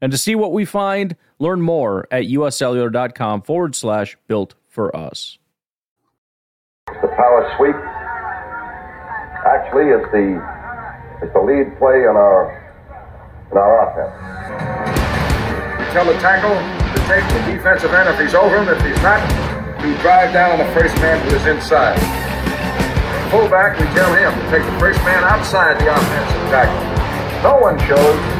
[0.00, 5.38] And to see what we find, learn more at uscellular.com forward slash built for us.
[6.86, 7.76] The power sweep
[9.46, 10.40] actually is the
[11.22, 12.56] is the lead play in our
[13.52, 14.14] in our offense.
[15.78, 18.68] We tell the tackle to take the defensive end if he's over him.
[18.68, 19.20] If he's not,
[19.84, 21.98] we drive down on the first man who is inside.
[23.30, 26.82] Fullback, we tell him to take the first man outside the offensive tackle.
[27.42, 28.39] No one shows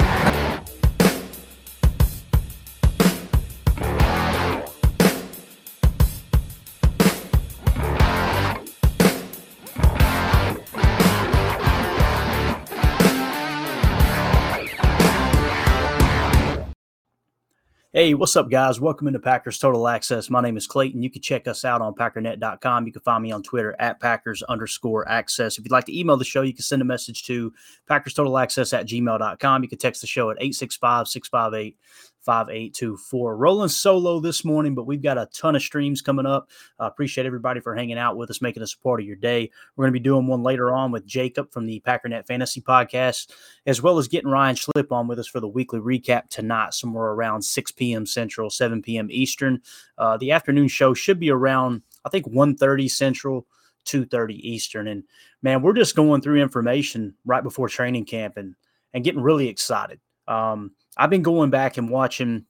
[17.93, 18.79] Hey, what's up, guys?
[18.79, 20.29] Welcome into Packers Total Access.
[20.29, 21.03] My name is Clayton.
[21.03, 22.87] You can check us out on packernet.com.
[22.87, 25.57] You can find me on Twitter at Packers underscore access.
[25.57, 27.51] If you'd like to email the show, you can send a message to
[27.89, 29.63] Packers Total Access at gmail.com.
[29.63, 31.77] You can text the show at 865 658
[32.23, 33.35] 5824.
[33.35, 36.49] Rolling solo this morning, but we've got a ton of streams coming up.
[36.79, 39.49] Uh, appreciate everybody for hanging out with us, making us a part of your day.
[39.75, 43.31] We're going to be doing one later on with Jacob from the Packernet Fantasy Podcast,
[43.65, 47.11] as well as getting Ryan Schlip on with us for the weekly recap tonight, somewhere
[47.11, 48.05] around 6 p.m.
[48.05, 49.07] Central, 7 p.m.
[49.09, 49.61] Eastern.
[49.97, 53.47] Uh, the afternoon show should be around, I think, 1.30 Central.
[53.85, 55.03] 2:30 Eastern and
[55.41, 58.53] man we're just going through information right before training camp and
[58.93, 62.45] and getting really excited um, I've been going back and watching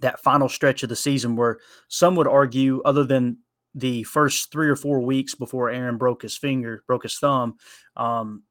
[0.00, 3.38] that final stretch of the season where some would argue, other than
[3.74, 7.56] the first three or four weeks before Aaron broke his finger, broke his thumb,
[7.96, 8.42] um,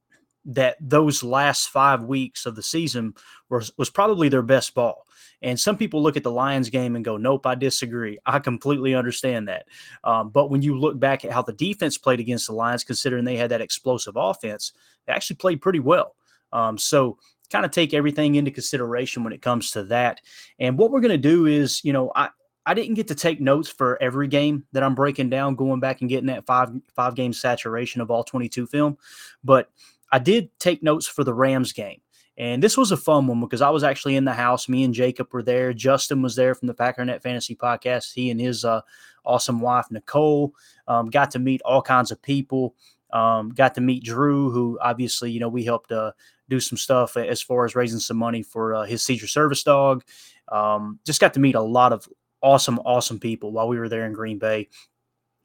[0.46, 3.14] that those last five weeks of the season
[3.50, 5.06] was was probably their best ball.
[5.44, 8.96] And some people look at the Lions game and go, "Nope, I disagree." I completely
[8.96, 9.68] understand that.
[10.04, 13.24] Um, but when you look back at how the defense played against the Lions, considering
[13.26, 14.74] they had that explosive offense,
[15.06, 16.16] they actually played pretty well.
[16.52, 17.18] Um, so
[17.52, 20.22] kind of take everything into consideration when it comes to that.
[20.60, 22.30] And what we're going to do is, you know, I,
[22.66, 26.02] I didn't get to take notes for every game that I'm breaking down, going back
[26.02, 28.98] and getting that five five game saturation of all 22 film,
[29.44, 29.70] but
[30.12, 32.02] I did take notes for the Rams game.
[32.38, 34.70] And this was a fun one because I was actually in the house.
[34.70, 35.74] Me and Jacob were there.
[35.74, 38.14] Justin was there from the Packernet Fantasy Podcast.
[38.14, 38.82] He and his uh,
[39.26, 40.54] awesome wife Nicole
[40.88, 42.76] um, got to meet all kinds of people.
[43.14, 46.12] Um, got to meet Drew, who obviously you know we helped uh,
[46.50, 50.04] do some stuff as far as raising some money for uh, his seizure service dog.
[50.52, 52.08] Um, just got to meet a lot of
[52.42, 54.70] awesome, awesome people while we were there in Green Bay.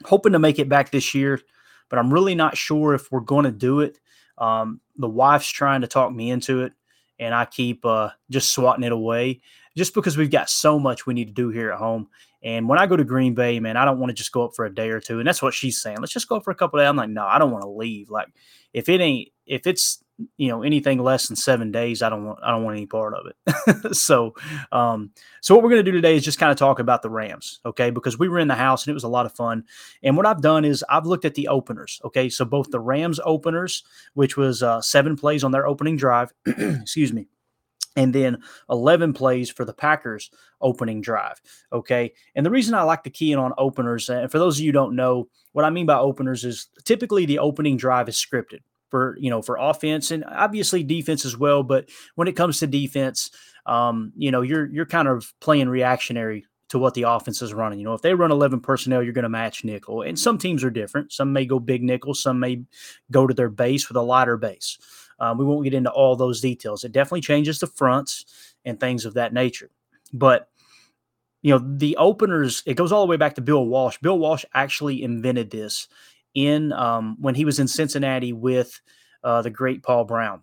[0.05, 1.41] Hoping to make it back this year,
[1.89, 3.99] but I'm really not sure if we're going to do it.
[4.39, 6.73] Um, the wife's trying to talk me into it,
[7.19, 9.41] and I keep uh, just swatting it away
[9.77, 12.09] just because we've got so much we need to do here at home.
[12.43, 14.55] And when I go to Green Bay, man, I don't want to just go up
[14.55, 15.19] for a day or two.
[15.19, 15.99] And that's what she's saying.
[16.01, 16.89] Let's just go up for a couple days.
[16.89, 18.11] I'm like, no, I don't want to leave.
[18.11, 18.29] Like,
[18.73, 20.03] if it ain't, if it's
[20.37, 23.15] you know anything less than seven days i don't want i don't want any part
[23.15, 24.35] of it so
[24.73, 25.11] um
[25.43, 27.91] so what we're to do today is just kind of talk about the rams okay
[27.91, 29.63] because we were in the house and it was a lot of fun
[30.03, 33.21] and what i've done is i've looked at the openers okay so both the rams
[33.25, 37.27] openers which was uh, seven plays on their opening drive excuse me
[37.97, 38.39] and then
[38.71, 40.31] 11 plays for the Packers
[40.61, 41.41] opening drive.
[41.73, 42.13] Okay.
[42.35, 44.73] And the reason I like to key in on openers, and for those of you
[44.73, 49.17] don't know, what I mean by openers is typically the opening drive is scripted for
[49.19, 51.63] you know for offense and obviously defense as well.
[51.63, 53.31] But when it comes to defense,
[53.65, 57.79] um, you know you're you're kind of playing reactionary to what the offense is running.
[57.79, 60.03] You know, if they run 11 personnel, you're going to match nickel.
[60.03, 61.13] And some teams are different.
[61.13, 62.63] Some may go big nickel, some may
[63.11, 64.79] go to their base with a lighter base.
[65.19, 66.85] Um, we won't get into all those details.
[66.85, 69.71] It definitely changes the fronts and things of that nature.
[70.13, 70.49] But
[71.43, 73.99] you know, the openers, it goes all the way back to Bill Walsh.
[73.99, 75.89] Bill Walsh actually invented this
[76.35, 78.81] in um, when he was in Cincinnati with
[79.23, 80.43] uh, the great Paul Brown.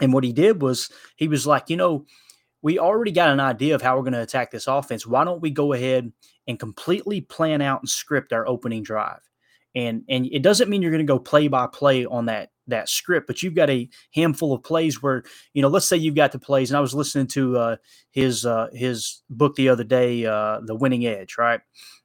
[0.00, 2.04] And what he did was he was like, you know,
[2.62, 5.06] we already got an idea of how we're going to attack this offense.
[5.06, 6.10] Why don't we go ahead
[6.48, 9.20] and completely plan out and script our opening drive?
[9.74, 12.88] And and it doesn't mean you're going to go play by play on that that
[12.88, 16.32] script, but you've got a handful of plays where you know, let's say you've got
[16.32, 17.76] the plays, and I was listening to uh,
[18.10, 21.60] his uh, his book the other day, uh, The Winning Edge, right?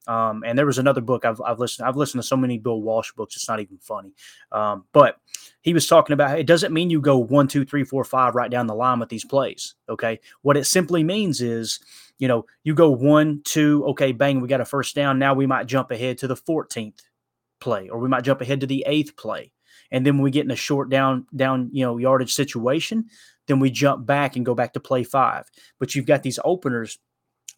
[0.08, 2.82] Um, and there was another book I've, I've listened I've listened to so many Bill
[2.82, 4.14] Walsh books, it's not even funny.
[4.52, 5.18] Um, but
[5.62, 8.50] he was talking about it doesn't mean you go one, two, three, four, five right
[8.50, 9.76] down the line with these plays.
[9.88, 11.80] Okay, what it simply means is
[12.18, 15.20] you know you go one, two, okay, bang, we got a first down.
[15.20, 17.02] Now we might jump ahead to the 14th
[17.60, 19.52] play, or we might jump ahead to the eighth play.
[19.92, 23.06] And then when we get in a short down down you know yardage situation,
[23.48, 25.46] then we jump back and go back to play five.
[25.80, 27.00] But you've got these openers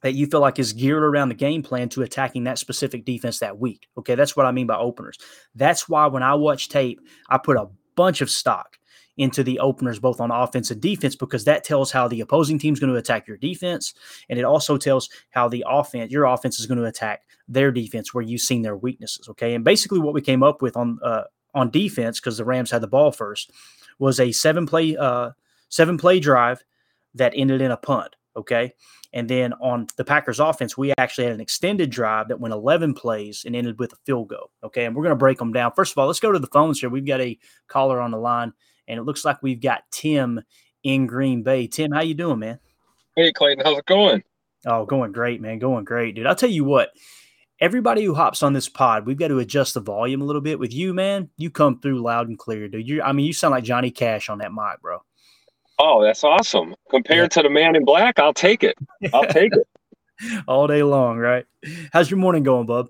[0.01, 3.39] that you feel like is geared around the game plan to attacking that specific defense
[3.39, 3.87] that week.
[3.97, 5.17] Okay, that's what I mean by openers.
[5.55, 6.99] That's why when I watch tape,
[7.29, 8.77] I put a bunch of stock
[9.17, 12.73] into the openers, both on offense and defense, because that tells how the opposing team
[12.73, 13.93] is going to attack your defense.
[14.29, 18.13] And it also tells how the offense, your offense is going to attack their defense
[18.13, 19.27] where you've seen their weaknesses.
[19.29, 19.53] Okay.
[19.53, 22.81] And basically what we came up with on, uh, on defense, because the Rams had
[22.81, 23.51] the ball first,
[23.99, 25.31] was a seven play, uh,
[25.69, 26.63] seven play drive
[27.15, 28.15] that ended in a punt.
[28.35, 28.73] Okay.
[29.13, 32.93] And then on the Packers offense, we actually had an extended drive that went 11
[32.93, 34.51] plays and ended with a field goal.
[34.63, 34.85] Okay.
[34.85, 35.73] And we're going to break them down.
[35.75, 36.89] First of all, let's go to the phones here.
[36.89, 37.37] We've got a
[37.67, 38.53] caller on the line
[38.87, 40.41] and it looks like we've got Tim
[40.83, 41.67] in Green Bay.
[41.67, 42.59] Tim, how you doing, man?
[43.15, 44.23] Hey, Clayton, how's it going?
[44.65, 45.59] Oh, going great, man.
[45.59, 46.27] Going great, dude.
[46.27, 46.91] I'll tell you what.
[47.61, 50.57] Everybody who hops on this pod, we've got to adjust the volume a little bit.
[50.57, 52.87] With you, man, you come through loud and clear, dude.
[52.87, 54.97] You, I mean, you sound like Johnny Cash on that mic, bro.
[55.77, 56.73] Oh, that's awesome.
[56.89, 57.27] Compared yeah.
[57.27, 58.75] to the man in black, I'll take it.
[59.13, 60.43] I'll take it.
[60.47, 61.45] All day long, right?
[61.93, 62.87] How's your morning going, bub?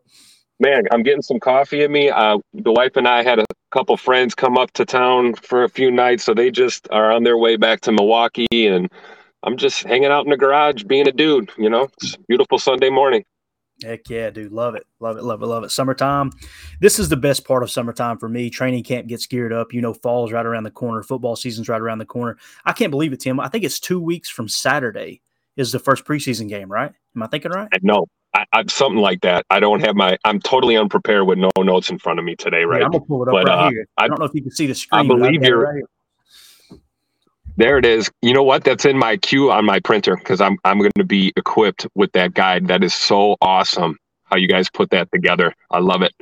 [0.61, 2.09] Man, I'm getting some coffee in me.
[2.09, 5.69] Uh, the wife and I had a couple friends come up to town for a
[5.69, 8.89] few nights, so they just are on their way back to Milwaukee, and
[9.43, 11.51] I'm just hanging out in the garage, being a dude.
[11.57, 13.25] You know, it's beautiful Sunday morning.
[13.83, 14.51] Heck yeah, dude.
[14.51, 14.85] Love it.
[14.99, 15.23] Love it.
[15.23, 15.45] Love it.
[15.47, 15.71] Love it.
[15.71, 16.31] Summertime.
[16.79, 18.49] This is the best part of summertime for me.
[18.49, 19.73] Training camp gets geared up.
[19.73, 21.03] You know, fall's right around the corner.
[21.03, 22.37] Football season's right around the corner.
[22.65, 23.39] I can't believe it, Tim.
[23.39, 25.21] I think it's two weeks from Saturday
[25.57, 26.91] is the first preseason game, right?
[27.15, 27.67] Am I thinking right?
[27.81, 29.45] No, I, I, something like that.
[29.49, 30.17] I don't have my.
[30.23, 32.79] I'm totally unprepared with no notes in front of me today, right?
[32.79, 33.87] Yeah, I'm gonna pull it up but, right uh, here.
[33.97, 35.05] I, I, don't know if you can see the screen.
[35.05, 35.59] I believe you're.
[35.59, 35.83] Right
[37.57, 38.09] there it is.
[38.21, 38.63] You know what?
[38.63, 42.11] That's in my queue on my printer because I'm I'm going to be equipped with
[42.13, 42.67] that guide.
[42.67, 45.53] That is so awesome how you guys put that together.
[45.69, 46.13] I love it.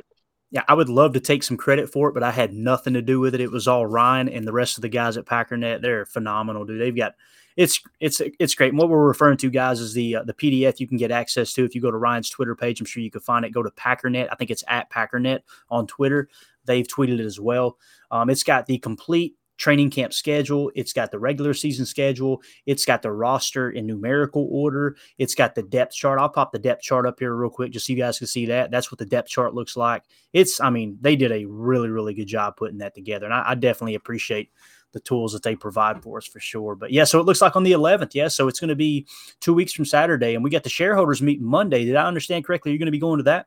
[0.50, 3.02] Yeah, I would love to take some credit for it, but I had nothing to
[3.02, 3.40] do with it.
[3.40, 5.80] It was all Ryan and the rest of the guys at Packernet.
[5.80, 6.80] They're phenomenal, dude.
[6.80, 7.14] They've got
[7.56, 8.70] it's it's it's great.
[8.70, 11.52] And what we're referring to, guys, is the uh, the PDF you can get access
[11.52, 12.80] to if you go to Ryan's Twitter page.
[12.80, 13.52] I'm sure you can find it.
[13.52, 14.28] Go to Packernet.
[14.32, 15.40] I think it's at Packernet
[15.70, 16.28] on Twitter.
[16.64, 17.78] They've tweeted it as well.
[18.10, 20.72] Um, it's got the complete training camp schedule.
[20.74, 22.42] It's got the regular season schedule.
[22.64, 24.96] It's got the roster in numerical order.
[25.18, 26.18] It's got the depth chart.
[26.18, 28.46] I'll pop the depth chart up here real quick just so you guys can see
[28.46, 28.70] that.
[28.70, 30.02] That's what the depth chart looks like.
[30.32, 33.26] It's, I mean, they did a really, really good job putting that together.
[33.26, 34.50] And I, I definitely appreciate
[34.92, 36.74] the tools that they provide for us for sure.
[36.74, 38.14] But yeah, so it looks like on the 11th.
[38.14, 38.28] Yeah.
[38.28, 39.06] So it's going to be
[39.40, 40.34] two weeks from Saturday.
[40.34, 41.84] And we got the shareholders meeting Monday.
[41.84, 42.72] Did I understand correctly?
[42.72, 43.46] You're going to be going to that?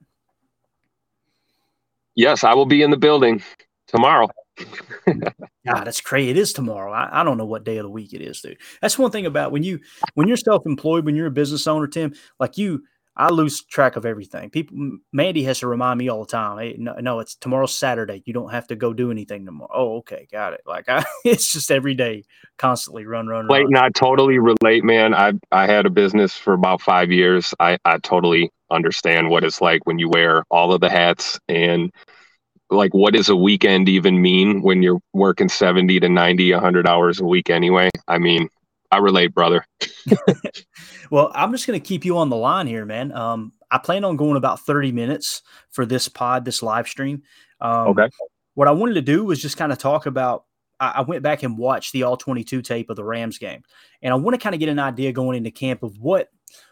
[2.15, 3.41] Yes, I will be in the building
[3.87, 4.29] tomorrow.
[5.07, 6.29] God, that's crazy.
[6.29, 6.91] It is tomorrow.
[6.91, 8.57] I, I, don't know what day of the week it is, dude.
[8.81, 9.79] That's one thing about when you
[10.13, 12.83] when you're self-employed, when you're a business owner, Tim, like you,
[13.15, 14.49] I lose track of everything.
[14.49, 16.57] People Mandy has to remind me all the time.
[16.59, 18.23] Hey, no, no, it's tomorrow's Saturday.
[18.25, 19.71] You don't have to go do anything tomorrow.
[19.73, 20.61] Oh, okay, got it.
[20.65, 22.23] Like I, it's just every day,
[22.57, 23.67] constantly run, run, run.
[23.69, 25.13] Wait, I totally relate, man.
[25.13, 27.53] I I had a business for about five years.
[27.59, 31.91] I I totally understand what it's like when you wear all of the hats and
[32.73, 37.19] like what does a weekend even mean when you're working 70 to 90 100 hours
[37.19, 37.89] a week anyway?
[38.07, 38.49] I mean
[38.91, 39.65] i relate brother.
[41.11, 43.11] Well i'm just going to keep you on the line here man.
[43.11, 47.23] Um, i plan on going about 30 minutes for this pod this live stream.
[47.61, 48.09] Um, okay.
[48.55, 50.45] what i wanted to do was just kind of talk about
[50.79, 53.63] I, I went back and watched the all 22 tape of the rams game
[54.01, 56.29] and i want to kind of get an idea going into camp of what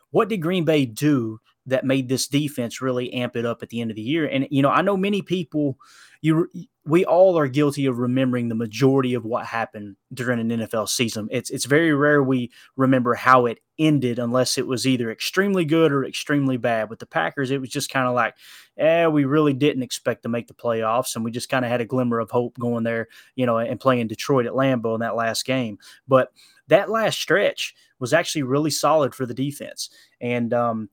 [0.10, 3.82] what did green bay do that made this defense really amp it up at the
[3.82, 4.26] end of the year.
[4.28, 5.78] And you know, I know many people
[6.22, 6.48] you
[6.86, 11.28] we all are guilty of remembering the majority of what happened during an NFL season.
[11.32, 15.92] It's it's very rare we remember how it ended unless it was either extremely good
[15.92, 16.90] or extremely bad.
[16.90, 18.36] With the Packers, it was just kind of like,
[18.78, 21.82] eh, we really didn't expect to make the playoffs, and we just kind of had
[21.82, 25.16] a glimmer of hope going there, you know, and playing Detroit at Lambeau in that
[25.16, 25.78] last game.
[26.08, 26.32] But
[26.68, 29.90] that last stretch was actually really solid for the defense,
[30.20, 30.90] and um,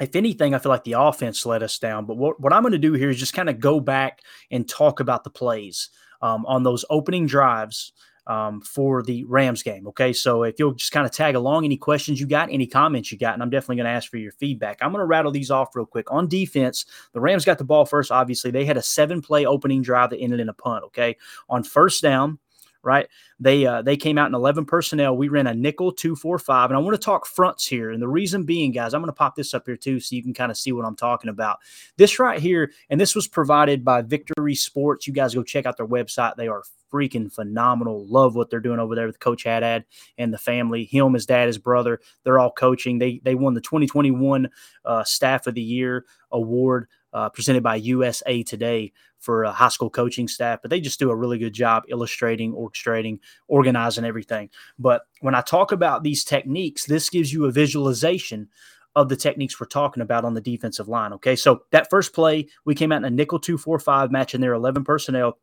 [0.00, 2.06] if anything, I feel like the offense let us down.
[2.06, 4.68] But what, what I'm going to do here is just kind of go back and
[4.68, 5.90] talk about the plays
[6.22, 7.92] um, on those opening drives
[8.26, 9.86] um, for the Rams game.
[9.88, 10.12] Okay.
[10.12, 13.18] So if you'll just kind of tag along any questions you got, any comments you
[13.18, 14.78] got, and I'm definitely going to ask for your feedback.
[14.80, 16.10] I'm going to rattle these off real quick.
[16.10, 18.50] On defense, the Rams got the ball first, obviously.
[18.50, 20.84] They had a seven play opening drive that ended in a punt.
[20.86, 21.16] Okay.
[21.48, 22.38] On first down,
[22.86, 23.08] right?
[23.38, 25.16] They uh, they came out in 11 personnel.
[25.16, 27.90] We ran a nickel two four five, and I want to talk fronts here.
[27.90, 30.22] And the reason being, guys, I'm going to pop this up here too, so you
[30.22, 31.58] can kind of see what I'm talking about.
[31.96, 35.06] This right here, and this was provided by Victory Sports.
[35.06, 36.36] You guys go check out their website.
[36.36, 36.62] They are
[36.92, 38.06] freaking phenomenal.
[38.06, 39.84] Love what they're doing over there with Coach Haddad
[40.16, 40.84] and the family.
[40.84, 42.98] Him, his dad, his brother, they're all coaching.
[42.98, 44.48] They they won the 2021
[44.84, 46.86] uh, Staff of the Year award
[47.16, 51.16] uh, presented by USA Today for high school coaching staff, but they just do a
[51.16, 54.50] really good job illustrating, orchestrating, organizing everything.
[54.78, 58.50] But when I talk about these techniques, this gives you a visualization
[58.94, 61.14] of the techniques we're talking about on the defensive line.
[61.14, 61.36] Okay.
[61.36, 64.42] So that first play, we came out in a nickel two, four, five match in
[64.42, 65.38] their 11 personnel.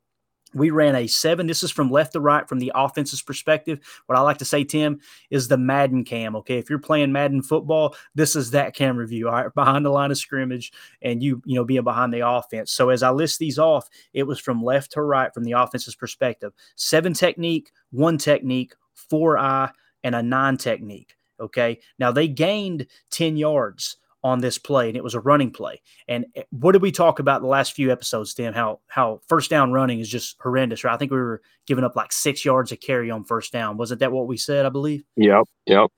[0.53, 1.47] We ran a seven.
[1.47, 3.79] This is from left to right from the offense's perspective.
[4.05, 6.35] What I like to say, Tim, is the Madden cam.
[6.37, 6.57] Okay.
[6.57, 10.11] If you're playing Madden football, this is that camera view, all right, behind the line
[10.11, 12.71] of scrimmage and you, you know, being behind the offense.
[12.71, 15.95] So as I list these off, it was from left to right from the offense's
[15.95, 16.53] perspective.
[16.75, 19.71] Seven technique, one technique, four eye,
[20.03, 21.15] and a nine technique.
[21.39, 21.79] Okay.
[21.99, 25.81] Now they gained 10 yards on this play, and it was a running play.
[26.07, 28.53] And eh, what did we talk about the last few episodes, Tim?
[28.53, 30.93] How how first down running is just horrendous, right?
[30.93, 33.77] I think we were giving up like six yards a carry on first down.
[33.77, 34.65] Wasn't that what we said?
[34.65, 35.03] I believe.
[35.17, 35.43] Yep.
[35.65, 35.91] Yep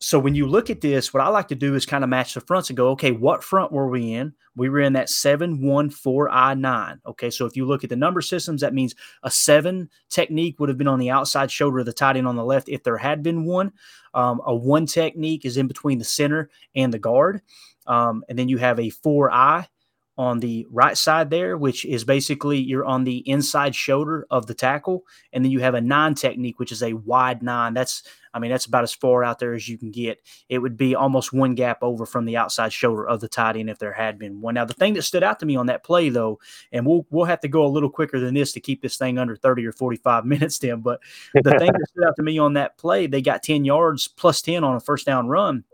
[0.00, 2.34] so when you look at this, what I like to do is kind of match
[2.34, 4.32] the fronts and go, okay, what front were we in?
[4.54, 7.00] We were in that 714 I 9.
[7.06, 7.30] Okay.
[7.30, 10.78] So if you look at the number systems, that means a seven technique would have
[10.78, 13.24] been on the outside shoulder of the tight end on the left if there had
[13.24, 13.72] been one.
[14.14, 17.42] Um, a one technique is in between the center and the guard.
[17.86, 19.68] Um, and then you have a four eye
[20.16, 24.54] on the right side there, which is basically you're on the inside shoulder of the
[24.54, 25.04] tackle.
[25.32, 27.72] And then you have a nine technique, which is a wide nine.
[27.72, 28.02] That's,
[28.38, 30.22] I mean, that's about as far out there as you can get.
[30.48, 33.68] It would be almost one gap over from the outside shoulder of the tight end
[33.68, 34.54] if there had been one.
[34.54, 36.38] Now, the thing that stood out to me on that play, though,
[36.70, 39.18] and we'll we'll have to go a little quicker than this to keep this thing
[39.18, 40.80] under 30 or 45 minutes, Tim.
[40.80, 41.00] But
[41.34, 44.40] the thing that stood out to me on that play, they got 10 yards plus
[44.40, 45.64] 10 on a first down run.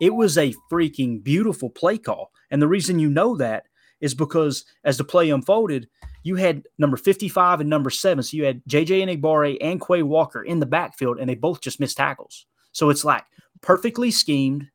[0.00, 2.32] It was a freaking beautiful play call.
[2.50, 3.66] And the reason you know that
[4.00, 5.88] is because as the play unfolded,
[6.26, 8.20] you had number 55 and number seven.
[8.24, 11.78] So you had JJ Enagbare and Quay Walker in the backfield, and they both just
[11.78, 12.46] missed tackles.
[12.72, 13.22] So it's like
[13.60, 14.66] perfectly schemed,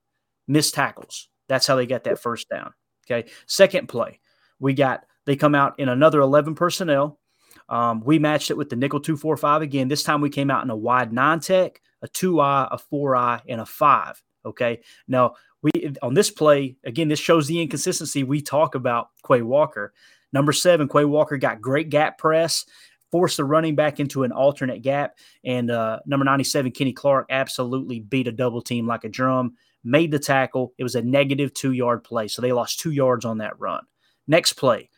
[0.47, 1.27] missed tackles.
[1.49, 2.73] That's how they got that first down.
[3.05, 3.29] Okay.
[3.47, 4.21] Second play,
[4.59, 7.19] we got, they come out in another 11 personnel.
[7.67, 9.89] Um, we matched it with the nickel 245 again.
[9.89, 13.17] This time we came out in a wide nine tech, a two eye, a four
[13.17, 14.23] eye, and a five.
[14.45, 14.83] Okay.
[15.05, 19.93] Now, we on this play, again, this shows the inconsistency we talk about Quay Walker.
[20.33, 22.65] Number seven, Quay Walker got great gap press,
[23.11, 25.17] forced the running back into an alternate gap.
[25.43, 30.11] And uh, number 97, Kenny Clark, absolutely beat a double team like a drum, made
[30.11, 30.73] the tackle.
[30.77, 32.27] It was a negative two yard play.
[32.27, 33.83] So they lost two yards on that run.
[34.27, 34.89] Next play,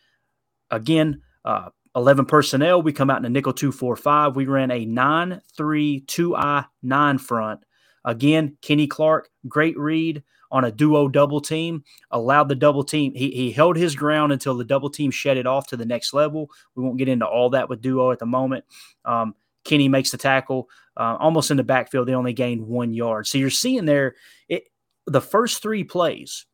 [0.69, 2.81] again, uh, 11 personnel.
[2.81, 4.35] We come out in a nickel 245.
[4.35, 7.61] We ran a 9 3 2 I 9 front.
[8.05, 13.13] Again, Kenny Clark, great read on a duo double team, allowed the double team.
[13.15, 16.13] He, he held his ground until the double team shed it off to the next
[16.13, 16.49] level.
[16.75, 18.63] We won't get into all that with duo at the moment.
[19.03, 19.33] Um,
[19.65, 22.07] Kenny makes the tackle uh, almost in the backfield.
[22.07, 23.27] They only gained one yard.
[23.27, 24.15] So you're seeing there
[24.47, 24.65] it,
[25.07, 26.45] the first three plays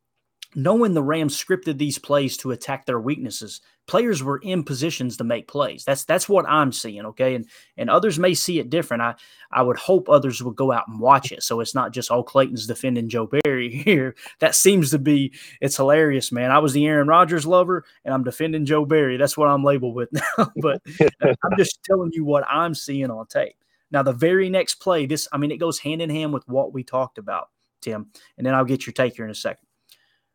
[0.56, 5.24] knowing the Rams scripted these plays to attack their weaknesses, players were in positions to
[5.24, 5.84] make plays.
[5.84, 7.06] That's that's what I'm seeing.
[7.08, 9.02] Okay, and and others may see it different.
[9.02, 9.16] I
[9.52, 12.20] I would hope others would go out and watch it, so it's not just all
[12.20, 14.16] oh, Clayton's defending Joe Barry here.
[14.40, 16.52] That seems to be it's hilarious, man.
[16.52, 19.18] I was the Aaron Rodgers lover, and I'm defending Joe Barry.
[19.18, 20.52] That's what I'm labeled with now.
[20.62, 20.82] but
[21.22, 23.56] uh, I'm just telling you what I'm seeing on tape.
[23.92, 26.74] Now the very next play, this I mean, it goes hand in hand with what
[26.74, 27.50] we talked about,
[27.82, 29.69] Tim, and then I'll get your take here in a second.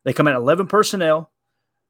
[0.05, 1.31] They come at 11 personnel.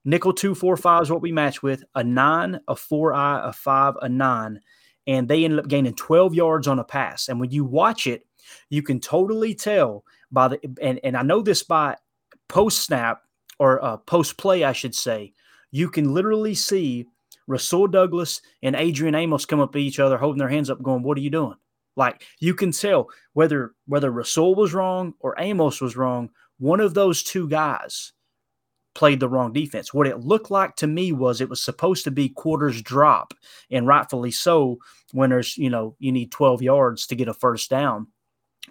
[0.04, 1.84] Nickel two, four, five is what we match with.
[1.94, 4.62] A nine, a four eye, a five, a nine.
[5.06, 7.28] And they ended up gaining 12 yards on a pass.
[7.28, 8.26] And when you watch it,
[8.70, 11.98] you can totally tell by the, and, and I know this by
[12.48, 13.22] post snap
[13.60, 15.34] or uh, post play, I should say,
[15.72, 17.06] you can literally see
[17.48, 21.04] Rasul Douglas and Adrian Amos come up to each other, holding their hands up, going,
[21.04, 21.56] What are you doing?
[21.96, 26.94] Like you can tell whether whether Rasul was wrong or Amos was wrong, one of
[26.94, 28.14] those two guys
[28.94, 29.94] played the wrong defense.
[29.94, 33.34] What it looked like to me was it was supposed to be quarters drop,
[33.70, 34.78] and rightfully so.
[35.12, 38.08] When there's you know you need 12 yards to get a first down,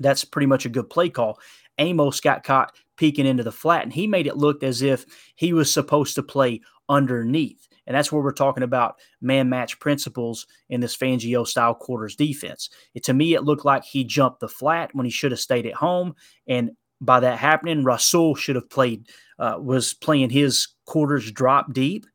[0.01, 1.39] that's pretty much a good play call.
[1.79, 5.53] Amos got caught peeking into the flat, and he made it look as if he
[5.53, 7.69] was supposed to play underneath.
[7.87, 12.71] And that's where we're talking about man match principles in this Fangio style quarters defense.
[12.95, 15.67] It, to me, it looked like he jumped the flat when he should have stayed
[15.67, 16.15] at home.
[16.47, 16.71] And
[17.05, 19.09] by that happening, Rasul should have played,
[19.39, 22.07] uh, was playing his quarters drop deep.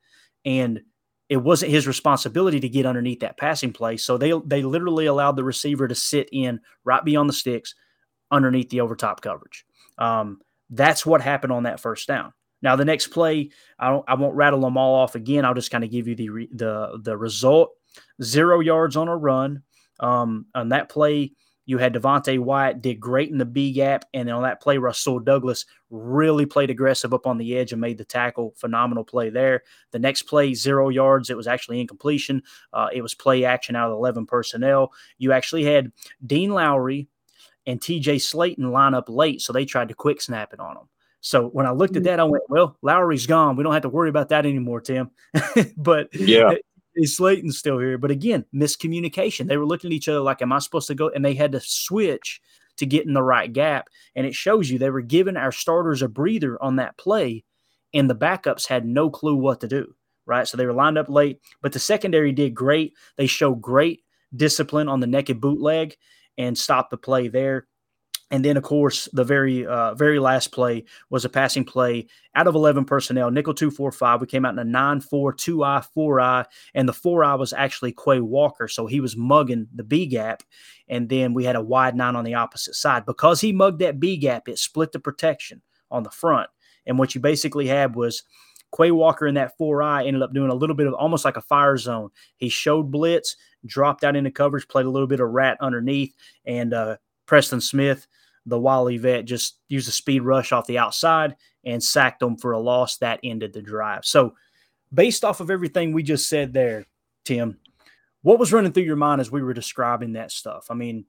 [0.46, 0.81] And
[1.29, 3.98] it wasn't his responsibility to get underneath that passing play.
[3.98, 7.75] So they they literally allowed the receiver to sit in right beyond the sticks,
[8.31, 9.63] underneath the overtop coverage.
[10.00, 10.39] Um,
[10.72, 12.34] that's what happened on that first down.
[12.62, 15.46] Now the next play, I don't, I won't rattle them all off again.
[15.46, 17.72] I'll just kind of give you the the the result:
[18.22, 19.63] zero yards on a run.
[20.00, 21.34] Um, on that play,
[21.70, 24.80] you had Devonte Wyatt did great in the B gap, and then on that play,
[24.80, 28.56] Rasul Douglas really played aggressive up on the edge and made the tackle.
[28.58, 29.62] Phenomenal play there.
[29.92, 31.30] The next play, zero yards.
[31.30, 32.42] It was actually incompletion.
[32.74, 34.94] Uh, it was play action out of 11 personnel.
[35.20, 35.92] You actually had
[36.26, 37.08] Dean Lowry
[37.68, 38.16] and T.J.
[38.16, 40.90] Slaton line up late, so they tried to quick snap it on them.
[41.22, 42.06] So when I looked at mm.
[42.06, 43.58] that, I went, "Well, Lowry's gone.
[43.58, 45.12] We don't have to worry about that anymore, Tim."
[45.78, 46.54] but yeah,
[47.00, 47.98] is Slaton still here?
[47.98, 49.48] But again, miscommunication.
[49.48, 51.51] They were looking at each other like, "Am I supposed to go?" And they had
[51.53, 52.41] to switch
[52.77, 53.89] to get in the right gap.
[54.15, 57.44] And it shows you they were giving our starters a breather on that play,
[57.94, 59.96] and the backups had no clue what to do.
[60.25, 62.94] Right, so they were lined up late, but the secondary did great.
[63.18, 64.03] They showed great
[64.36, 65.96] discipline on the naked bootleg
[66.38, 67.68] and stopped the play there.
[68.32, 72.46] And then, of course, the very uh, very last play was a passing play out
[72.46, 74.22] of 11 personnel, nickel 245.
[74.22, 76.46] We came out in a 9 4, 2 I, 4 I,
[76.76, 78.68] and the 4 I was actually Quay Walker.
[78.68, 80.44] So he was mugging the B gap.
[80.88, 83.06] And then we had a wide nine on the opposite side.
[83.06, 86.50] Because he mugged that B gap, it split the protection on the front.
[86.86, 88.24] And what you basically had was
[88.76, 91.38] Quay Walker in that 4 I ended up doing a little bit of almost like
[91.38, 92.10] a fire zone.
[92.38, 96.14] He showed blitz, dropped out into coverage, played a little bit of rat underneath,
[96.46, 98.08] and uh, Preston Smith
[98.46, 102.51] the Wally vet just used a speed rush off the outside and sacked them for
[102.51, 104.05] a loss that ended the drive.
[104.05, 104.36] So,
[104.93, 106.86] based off of everything we just said there,
[107.25, 107.60] Tim,
[108.22, 110.67] what was running through your mind as we were describing that stuff?
[110.69, 111.05] I mean,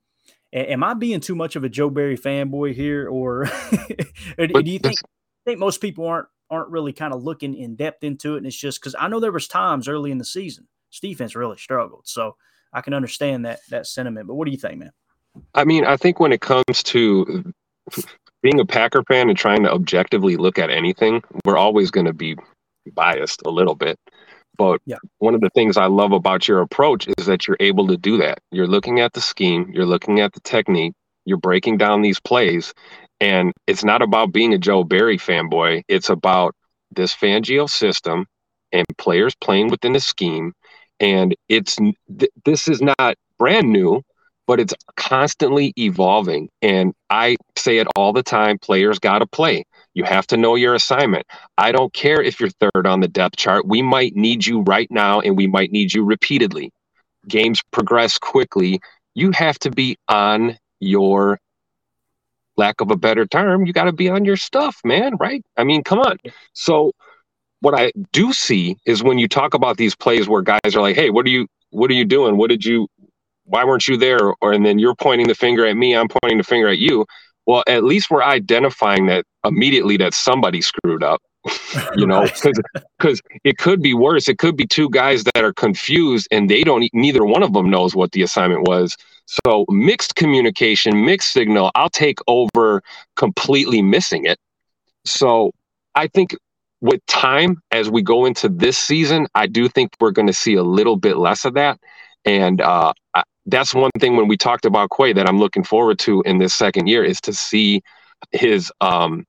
[0.52, 3.48] am I being too much of a Joe Barry fanboy here, or,
[4.38, 4.98] or do you think
[5.44, 8.38] think most people aren't aren't really kind of looking in depth into it?
[8.38, 10.66] And it's just because I know there was times early in the season,
[11.00, 12.36] defense really struggled, so
[12.72, 14.26] I can understand that that sentiment.
[14.26, 14.92] But what do you think, man?
[15.54, 17.52] I mean, I think when it comes to
[18.42, 22.12] being a Packer fan and trying to objectively look at anything, we're always going to
[22.12, 22.36] be
[22.94, 23.98] biased a little bit.
[24.56, 24.96] But yeah.
[25.18, 28.18] one of the things I love about your approach is that you're able to do
[28.18, 28.40] that.
[28.50, 30.92] You're looking at the scheme, you're looking at the technique,
[31.24, 32.74] you're breaking down these plays.
[33.20, 36.54] And it's not about being a Joe Barry fanboy, it's about
[36.90, 38.26] this Fangio system
[38.72, 40.52] and players playing within the scheme.
[40.98, 44.02] And it's th- this is not brand new
[44.50, 46.48] but it's constantly evolving.
[46.60, 49.62] And I say it all the time players got to play.
[49.94, 51.24] You have to know your assignment.
[51.56, 53.64] I don't care if you're third on the depth chart.
[53.64, 56.72] We might need you right now, and we might need you repeatedly.
[57.28, 58.80] Games progress quickly.
[59.14, 61.38] You have to be on your
[62.56, 65.44] lack of a better term, you got to be on your stuff, man, right?
[65.56, 66.16] I mean, come on.
[66.54, 66.90] So,
[67.60, 70.96] what I do see is when you talk about these plays where guys are like,
[70.96, 72.36] "Hey, what are you what are you doing?
[72.36, 72.88] What did you
[73.50, 74.32] why weren't you there?
[74.40, 77.06] Or and then you're pointing the finger at me, I'm pointing the finger at you.
[77.46, 81.20] Well, at least we're identifying that immediately that somebody screwed up.
[81.96, 82.60] you know, because
[82.98, 84.28] because it could be worse.
[84.28, 86.88] It could be two guys that are confused and they don't.
[86.92, 88.94] Neither one of them knows what the assignment was.
[89.46, 91.70] So mixed communication, mixed signal.
[91.74, 92.82] I'll take over
[93.16, 94.38] completely missing it.
[95.06, 95.52] So
[95.94, 96.36] I think
[96.80, 100.54] with time as we go into this season, I do think we're going to see
[100.54, 101.78] a little bit less of that.
[102.24, 102.92] And uh,
[103.50, 106.54] that's one thing when we talked about Quay that I'm looking forward to in this
[106.54, 107.82] second year is to see
[108.32, 109.26] his um,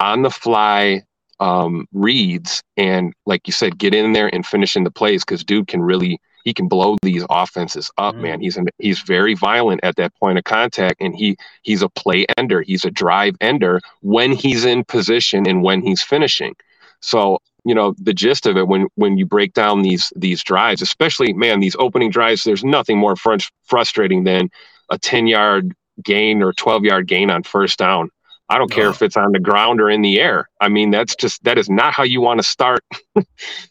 [0.00, 1.02] on the fly
[1.40, 5.44] um, reads and like you said, get in there and finish in the plays because
[5.44, 8.22] dude can really he can blow these offenses up, mm.
[8.22, 8.40] man.
[8.40, 12.26] He's an, he's very violent at that point of contact, and he he's a play
[12.36, 12.62] ender.
[12.62, 16.54] He's a drive ender when he's in position and when he's finishing.
[17.00, 20.82] So you know the gist of it when when you break down these these drives
[20.82, 24.50] especially man these opening drives there's nothing more fr- frustrating than
[24.90, 28.10] a 10 yard gain or 12 yard gain on first down.
[28.48, 30.48] I don't care if it's on the ground or in the air.
[30.60, 32.80] I mean that's just that is not how you want to start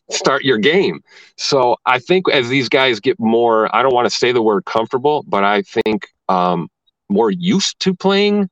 [0.09, 1.01] start your game.
[1.37, 4.65] So i think as these guys get more i don't want to say the word
[4.65, 6.69] comfortable but i think um,
[7.09, 8.49] more used to playing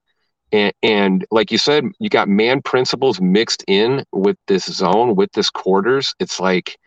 [0.51, 5.31] and, and, like you said, you got man principles mixed in with this zone, with
[5.33, 6.15] this quarters.
[6.19, 6.77] It's like,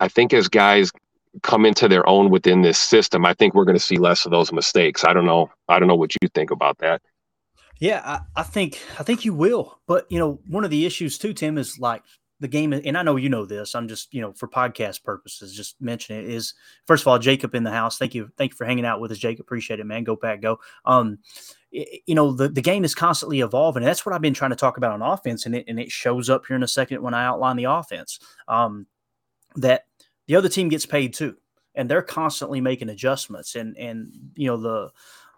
[0.00, 0.90] I think as guys
[1.42, 4.30] come into their own within this system, I think we're going to see less of
[4.30, 5.04] those mistakes.
[5.04, 5.50] I don't know.
[5.68, 7.00] I don't know what you think about that.
[7.80, 9.78] Yeah, I, I think I think you will.
[9.86, 12.02] But you know, one of the issues too, Tim, is like
[12.40, 13.74] the game, and I know you know this.
[13.74, 16.28] I'm just you know for podcast purposes, just mention it.
[16.28, 16.54] Is
[16.86, 17.98] first of all, Jacob in the house.
[17.98, 19.44] Thank you, thank you for hanging out with us, Jacob.
[19.44, 20.04] Appreciate it, man.
[20.04, 20.60] Go back, go.
[20.84, 21.18] Um,
[21.70, 23.82] you know the, the game is constantly evolving.
[23.82, 25.90] And that's what I've been trying to talk about on offense, and it and it
[25.90, 28.20] shows up here in a second when I outline the offense.
[28.46, 28.86] Um,
[29.56, 29.86] that
[30.26, 31.36] the other team gets paid too,
[31.74, 33.56] and they're constantly making adjustments.
[33.56, 34.90] And and you know the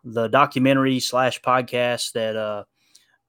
[0.04, 2.64] the documentary slash podcast that uh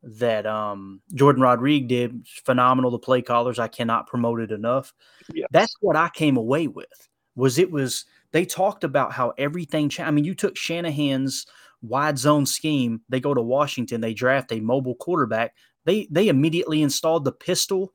[0.04, 2.92] that um Jourdan Rodrigue did phenomenal.
[2.92, 4.94] The play callers, I cannot promote it enough.
[5.34, 5.48] Yes.
[5.52, 6.88] That's what I came away with.
[7.36, 9.90] Was it was they talked about how everything.
[9.90, 11.46] Cha- I mean, you took Shanahan's
[11.82, 13.02] wide zone scheme.
[13.10, 14.02] They go to Washington.
[14.02, 15.56] They draft a mobile quarterback.
[15.86, 17.94] They they immediately installed the pistol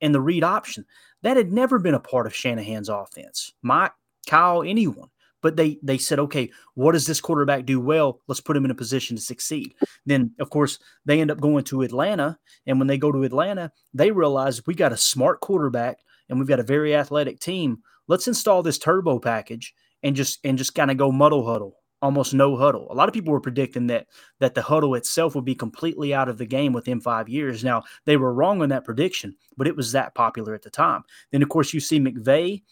[0.00, 0.84] and the read option.
[1.22, 3.52] That had never been a part of Shanahan's offense.
[3.62, 3.92] Mike,
[4.28, 5.08] Kyle, anyone.
[5.42, 8.20] But they they said, okay, what does this quarterback do well?
[8.26, 9.74] Let's put him in a position to succeed.
[10.06, 13.70] Then, of course, they end up going to Atlanta, and when they go to Atlanta,
[13.94, 15.98] they realize we got a smart quarterback
[16.28, 17.78] and we've got a very athletic team.
[18.06, 22.34] Let's install this turbo package and just and just kind of go muddle huddle almost
[22.34, 22.86] no huddle.
[22.90, 24.06] A lot of people were predicting that
[24.40, 27.64] that the huddle itself would be completely out of the game within five years.
[27.64, 31.02] Now they were wrong on that prediction, but it was that popular at the time.
[31.32, 32.62] Then of course you see McVay.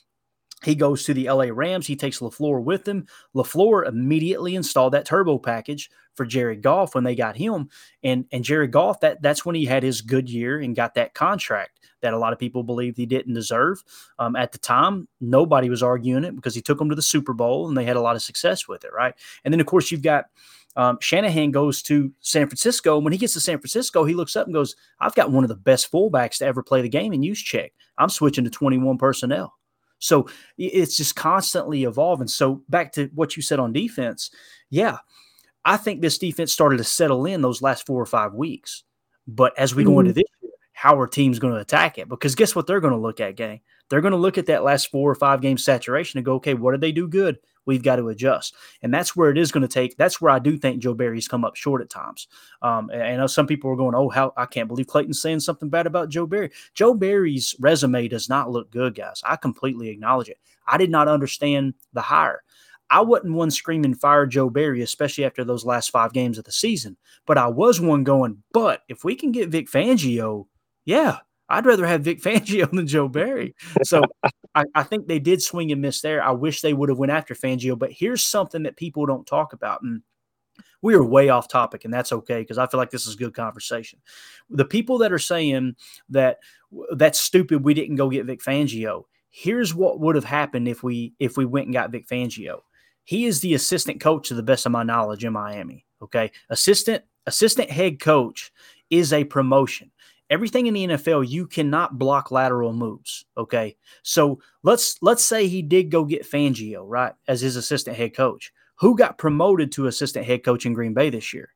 [0.65, 1.87] He goes to the LA Rams.
[1.87, 3.07] He takes LaFleur with him.
[3.35, 7.69] LaFleur immediately installed that turbo package for Jared Goff when they got him.
[8.03, 11.15] And and Jared Goff, that that's when he had his good year and got that
[11.15, 13.83] contract that a lot of people believed he didn't deserve.
[14.19, 17.33] Um, at the time, nobody was arguing it because he took them to the Super
[17.33, 19.15] Bowl and they had a lot of success with it, right?
[19.45, 20.27] And then, of course, you've got
[20.77, 22.97] um, Shanahan goes to San Francisco.
[22.97, 25.43] And when he gets to San Francisco, he looks up and goes, I've got one
[25.43, 28.99] of the best fullbacks to ever play the game in check, I'm switching to 21
[28.99, 29.55] personnel.
[29.99, 30.29] So
[30.59, 32.29] it's just constantly evolving.
[32.29, 34.31] So back to what you said on defense.
[34.71, 34.99] Yeah,
[35.65, 38.85] I think this defense started to settle in those last four or five weeks.
[39.27, 39.93] But as we mm-hmm.
[39.93, 40.19] go into mm-hmm.
[40.19, 42.07] this how are teams going to attack it?
[42.07, 43.61] Because guess what they're going to look at, gang?
[43.89, 46.53] They're going to look at that last four or five game saturation and go, okay,
[46.53, 47.39] what did they do good?
[47.67, 48.55] We've got to adjust.
[48.83, 49.97] And that's where it is going to take.
[49.97, 52.29] That's where I do think Joe Barry's come up short at times.
[52.63, 55.41] Um, and I know some people are going, oh, how I can't believe Clayton's saying
[55.41, 56.51] something bad about Joe Barry.
[56.75, 59.21] Joe Barry's resume does not look good, guys.
[59.25, 60.39] I completely acknowledge it.
[60.67, 62.43] I did not understand the hire.
[62.89, 66.53] I wasn't one screaming fire Joe Barry, especially after those last five games of the
[66.53, 66.97] season.
[67.27, 70.47] But I was one going, but if we can get Vic Fangio,
[70.85, 73.55] yeah, I'd rather have Vic Fangio than Joe Barry.
[73.83, 74.03] So
[74.55, 76.23] I, I, think they did swing and miss there.
[76.23, 79.53] I wish they would have went after Fangio, but here's something that people don't talk
[79.53, 79.83] about.
[79.83, 80.03] And
[80.83, 83.35] we are way off topic, and that's okay because I feel like this is good
[83.35, 84.01] conversation.
[84.51, 85.77] The people that are saying
[86.11, 86.39] that
[86.93, 89.05] that's stupid, we didn't go get Vic Fangio.
[89.29, 92.61] Here's what would have happened if we if we went and got Vic Fangio.
[93.05, 95.87] He is the assistant coach to the best of my knowledge in Miami.
[96.03, 98.53] Okay, assistant assistant head coach
[98.91, 99.91] is a promotion
[100.31, 103.25] everything in the NFL, you cannot block lateral moves.
[103.37, 103.77] Okay.
[104.03, 108.53] So let's let's say he did go get Fangio, right, as his assistant head coach.
[108.77, 111.51] Who got promoted to assistant head coach in Green Bay this year?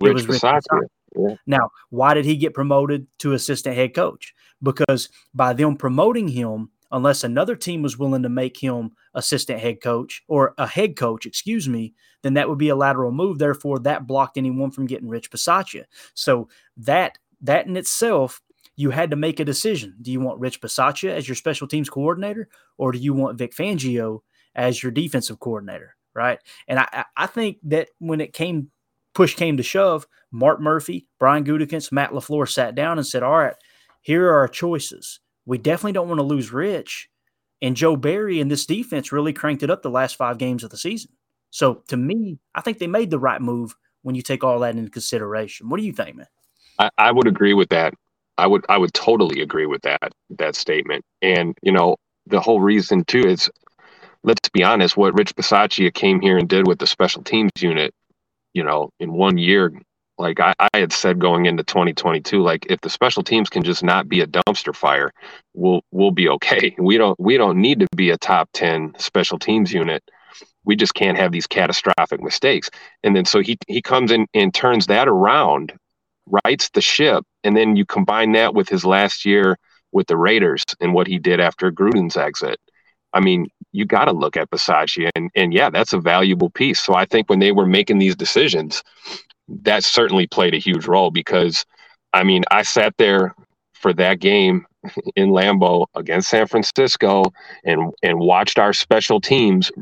[0.00, 0.80] Rich it was Rich Bisaccia.
[1.16, 1.34] Yeah.
[1.46, 4.34] Now, why did he get promoted to assistant head coach?
[4.62, 9.80] Because by them promoting him, unless another team was willing to make him assistant head
[9.80, 13.38] coach or a head coach, excuse me, then that would be a lateral move.
[13.38, 15.84] Therefore, that blocked anyone from getting Rich Bisaccia.
[16.14, 18.40] So that that in itself,
[18.76, 19.94] you had to make a decision.
[20.00, 22.48] Do you want Rich Bisaccia as your special teams coordinator,
[22.78, 24.20] or do you want Vic Fangio
[24.54, 25.96] as your defensive coordinator?
[26.14, 26.40] Right.
[26.66, 28.70] And I, I think that when it came,
[29.14, 33.38] push came to shove, Mark Murphy, Brian Gutekunst, Matt LaFleur sat down and said, All
[33.38, 33.54] right,
[34.00, 35.20] here are our choices.
[35.46, 37.08] We definitely don't want to lose Rich.
[37.62, 40.70] And Joe Barry and this defense really cranked it up the last five games of
[40.70, 41.10] the season.
[41.50, 44.76] So to me, I think they made the right move when you take all that
[44.76, 45.68] into consideration.
[45.68, 46.26] What do you think, man?
[46.80, 47.94] I, I would agree with that.
[48.38, 51.04] I would I would totally agree with that that statement.
[51.20, 53.50] And you know, the whole reason too is
[54.24, 57.92] let's be honest, what Rich Bisaccia came here and did with the special teams unit,
[58.54, 59.72] you know, in one year,
[60.18, 63.82] like I, I had said going into 2022, like if the special teams can just
[63.82, 65.12] not be a dumpster fire,
[65.54, 66.74] we'll we'll be okay.
[66.78, 70.02] We don't we don't need to be a top 10 special teams unit.
[70.64, 72.70] We just can't have these catastrophic mistakes.
[73.02, 75.74] And then so he he comes in and turns that around
[76.44, 79.58] rights the ship, and then you combine that with his last year
[79.92, 82.60] with the Raiders and what he did after Gruden's exit.
[83.12, 86.80] I mean, you got to look at Bisaccia, and and yeah, that's a valuable piece.
[86.80, 88.82] So I think when they were making these decisions,
[89.48, 91.64] that certainly played a huge role because,
[92.12, 93.34] I mean, I sat there
[93.74, 94.66] for that game
[95.16, 97.24] in Lambeau against San Francisco
[97.64, 99.72] and and watched our special teams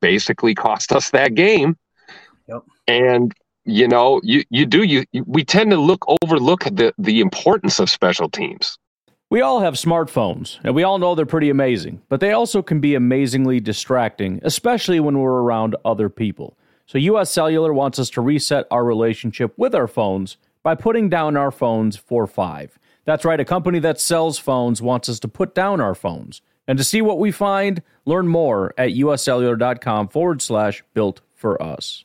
[0.00, 1.76] basically cost us that game.
[2.48, 2.62] Yep.
[2.86, 3.34] And
[3.68, 7.90] you know, you you do you, we tend to look overlook the the importance of
[7.90, 8.78] special teams.
[9.30, 12.80] We all have smartphones, and we all know they're pretty amazing, but they also can
[12.80, 16.56] be amazingly distracting, especially when we're around other people.
[16.86, 21.36] So, US Cellular wants us to reset our relationship with our phones by putting down
[21.36, 22.78] our phones for five.
[23.04, 26.40] That's right, a company that sells phones wants us to put down our phones.
[26.66, 32.04] And to see what we find, learn more at uscellular.com forward slash built for us.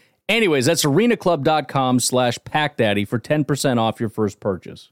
[0.29, 4.91] Anyways, that's arenaclub.com slash packdaddy for 10% off your first purchase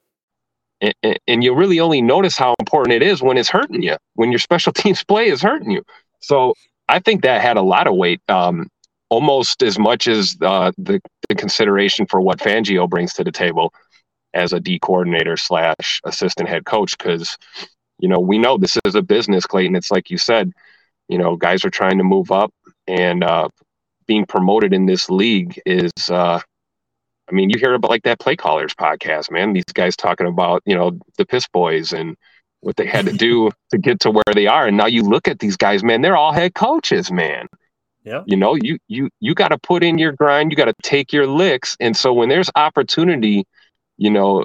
[0.81, 4.31] and, and you really only notice how important it is when it's hurting you, when
[4.31, 5.83] your special teams play is hurting you.
[6.19, 6.53] So
[6.87, 8.69] I think that had a lot of weight, um,
[9.09, 13.73] almost as much as uh, the, the consideration for what Fangio brings to the table
[14.33, 16.97] as a D coordinator slash assistant head coach.
[16.97, 17.37] Because
[17.99, 19.75] you know we know this is a business, Clayton.
[19.75, 20.51] It's like you said,
[21.07, 22.53] you know, guys are trying to move up,
[22.87, 23.49] and uh,
[24.09, 26.41] being promoted in this league is uh,
[27.29, 29.53] I mean, you hear about like that play callers podcast, man.
[29.53, 32.17] These guys talking about, you know, the piss boys and
[32.61, 34.65] what they had to do to get to where they are.
[34.65, 37.47] And now you look at these guys, man, they're all head coaches, man.
[38.03, 38.23] Yeah.
[38.25, 41.13] You know, you you you got to put in your grind, you got to take
[41.13, 41.77] your licks.
[41.79, 43.45] And so when there's opportunity,
[43.97, 44.43] you know,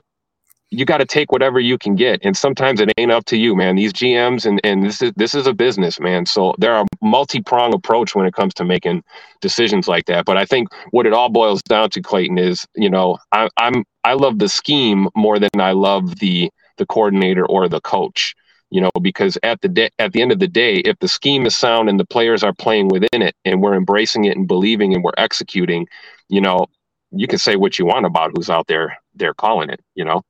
[0.79, 3.55] you got to take whatever you can get and sometimes it ain't up to you
[3.55, 3.77] man.
[3.77, 6.27] These gms and, and this is this is a business man.
[6.27, 9.03] So there are multi-prong approach when it comes to making
[9.41, 10.25] decisions like that.
[10.25, 13.85] But i think what it all boils down to clayton is you know I, i'm
[14.05, 18.35] i love the scheme more than i love the the coordinator or the coach
[18.71, 21.47] you know because at the day at the end of the day if the scheme
[21.47, 24.95] is sound and the players are playing within it and we're embracing it and believing
[24.95, 25.87] and we're executing
[26.29, 26.67] you know
[27.13, 30.23] you can say what you want about who's out there they're calling it you know.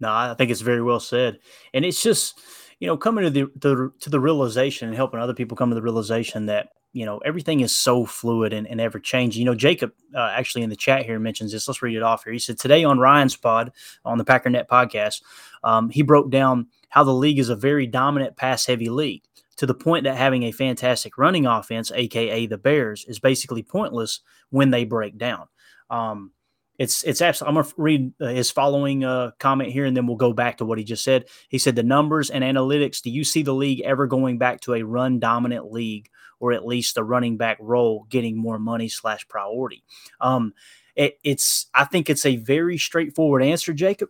[0.00, 1.38] No, I think it's very well said.
[1.72, 2.40] And it's just,
[2.80, 5.74] you know, coming to the, the to the realization and helping other people come to
[5.74, 9.40] the realization that, you know, everything is so fluid and, and ever changing.
[9.40, 11.66] You know, Jacob uh, actually in the chat here mentions this.
[11.68, 12.32] Let's read it off here.
[12.32, 13.72] He said, Today on Ryan's pod,
[14.04, 15.22] on the Packernet podcast,
[15.62, 19.22] um, he broke down how the league is a very dominant pass heavy league
[19.56, 24.20] to the point that having a fantastic running offense, aka the Bears, is basically pointless
[24.50, 25.46] when they break down.
[25.90, 26.32] Um,
[26.78, 27.58] it's it's absolutely.
[27.58, 30.64] I'm gonna read uh, his following uh, comment here, and then we'll go back to
[30.64, 31.26] what he just said.
[31.48, 33.00] He said the numbers and analytics.
[33.00, 36.08] Do you see the league ever going back to a run dominant league,
[36.40, 39.84] or at least the running back role getting more money slash priority?
[40.20, 40.52] Um,
[40.96, 44.08] it, it's I think it's a very straightforward answer, Jacob.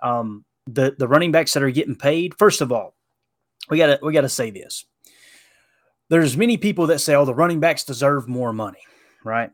[0.00, 2.36] Um, the the running backs that are getting paid.
[2.38, 2.94] First of all,
[3.70, 4.84] we gotta we gotta say this.
[6.10, 8.80] There's many people that say, "Oh, the running backs deserve more money,"
[9.24, 9.50] right?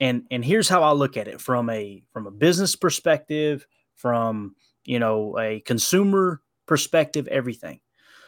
[0.00, 4.54] And and here's how I look at it from a from a business perspective, from
[4.84, 7.80] you know a consumer perspective, everything.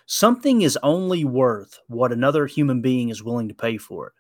[0.06, 4.12] Something is only worth what another human being is willing to pay for it.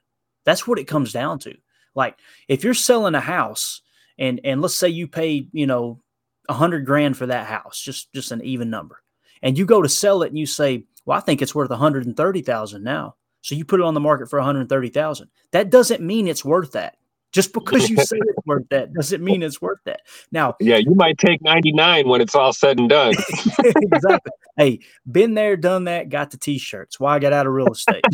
[0.44, 1.54] That's what it comes down to.
[1.94, 3.82] Like if you're selling a house
[4.18, 6.00] and and let's say you paid, you know
[6.48, 9.02] a hundred grand for that house, just just an even number,
[9.42, 11.76] and you go to sell it and you say, well, I think it's worth a
[11.76, 13.16] hundred and thirty thousand now.
[13.42, 15.28] So you put it on the market for 130,000.
[15.50, 16.96] That doesn't mean it's worth that.
[17.32, 20.02] Just because you say it's worth that doesn't mean it's worth that.
[20.30, 23.14] Now, yeah, you might take 99 when it's all said and done.
[23.64, 24.32] exactly.
[24.58, 27.00] Hey, been there, done that, got the t-shirts.
[27.00, 28.04] Why I got out of real estate.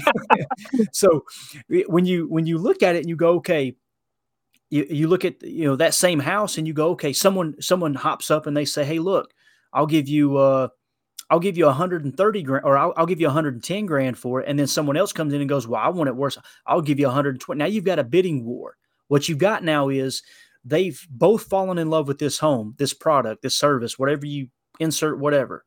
[0.92, 1.24] so
[1.88, 3.74] when you when you look at it and you go, okay,
[4.70, 7.94] you, you look at you know that same house and you go, okay, someone someone
[7.94, 9.34] hops up and they say, hey, look,
[9.72, 10.68] I'll give you uh
[11.30, 14.48] I'll give you 130 grand or I'll, I'll, give you 110 grand for it.
[14.48, 16.38] And then someone else comes in and goes, Well, I want it worse.
[16.66, 17.58] I'll give you 120.
[17.58, 18.78] Now you've got a bidding war.
[19.08, 20.22] What you've got now is
[20.64, 24.48] they've both fallen in love with this home, this product, this service, whatever you
[24.80, 25.64] insert, whatever.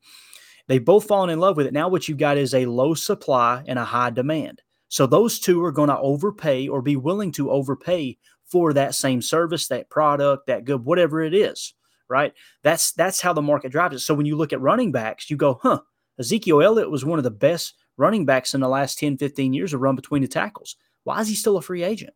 [0.67, 1.73] They've both fallen in love with it.
[1.73, 4.61] Now, what you've got is a low supply and a high demand.
[4.87, 8.17] So, those two are going to overpay or be willing to overpay
[8.51, 11.73] for that same service, that product, that good, whatever it is,
[12.09, 12.33] right?
[12.63, 13.99] That's that's how the market drives it.
[13.99, 15.79] So when you look at running backs, you go, huh,
[16.19, 19.71] Ezekiel Elliott was one of the best running backs in the last 10, 15 years
[19.71, 20.75] to run between the tackles.
[21.05, 22.13] Why is he still a free agent?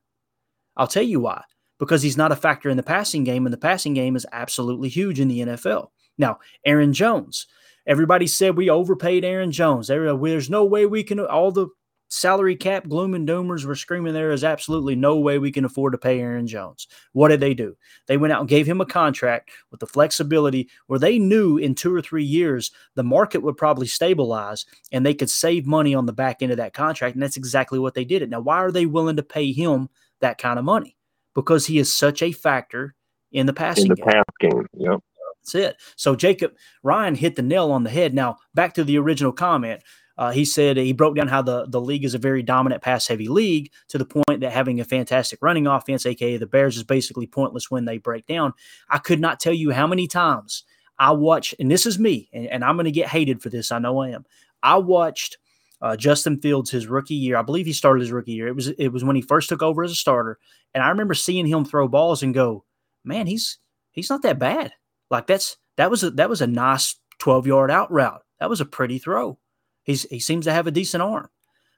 [0.78, 1.44] I'll tell you why.
[1.78, 4.88] Because he's not a factor in the passing game, and the passing game is absolutely
[4.88, 5.90] huge in the NFL.
[6.18, 7.48] Now, Aaron Jones.
[7.88, 9.88] Everybody said we overpaid Aaron Jones.
[9.88, 11.20] There's no way we can.
[11.20, 11.68] All the
[12.10, 15.92] salary cap gloom and doomers were screaming there is absolutely no way we can afford
[15.92, 16.88] to pay Aaron Jones.
[17.14, 17.76] What did they do?
[18.08, 21.76] They went out and gave him a contract with the flexibility where they knew in
[21.76, 26.06] two or three years the market would probably stabilize and they could save money on
[26.06, 27.16] the back end of that contract.
[27.16, 28.22] And that's exactly what they did.
[28.22, 29.90] It now, why are they willing to pay him
[30.26, 30.98] that kind of money?
[31.34, 32.96] Because he is such a factor
[33.32, 34.06] in the passing in the game.
[34.06, 34.66] pass game.
[34.74, 35.00] Yep.
[35.42, 35.78] That's it.
[35.96, 38.14] So Jacob Ryan hit the nail on the head.
[38.14, 39.82] Now back to the original comment.
[40.18, 43.08] Uh, he said he broke down how the, the league is a very dominant pass
[43.08, 46.84] heavy league to the point that having a fantastic running offense, aka the Bears, is
[46.84, 48.54] basically pointless when they break down.
[48.90, 50.64] I could not tell you how many times
[50.98, 53.74] I watch, and this is me, and, and I'm going to get hated for this.
[53.74, 54.26] I know I am.
[54.64, 55.38] I watched
[55.86, 57.38] uh, Justin Fields his rookie year.
[57.38, 58.48] I believe he started his rookie year.
[58.48, 60.39] It was it was when he first took over as a starter,
[60.74, 62.65] and I remember seeing him throw balls and go,
[63.04, 63.60] "Man, he's
[63.91, 64.74] he's not that bad."
[65.12, 68.24] Like that's that was a that was a nice 12 yard out route.
[68.39, 69.38] That was a pretty throw.
[69.84, 71.30] He's he seems to have a decent arm.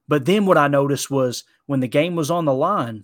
[0.07, 3.03] But then what I noticed was when the game was on the line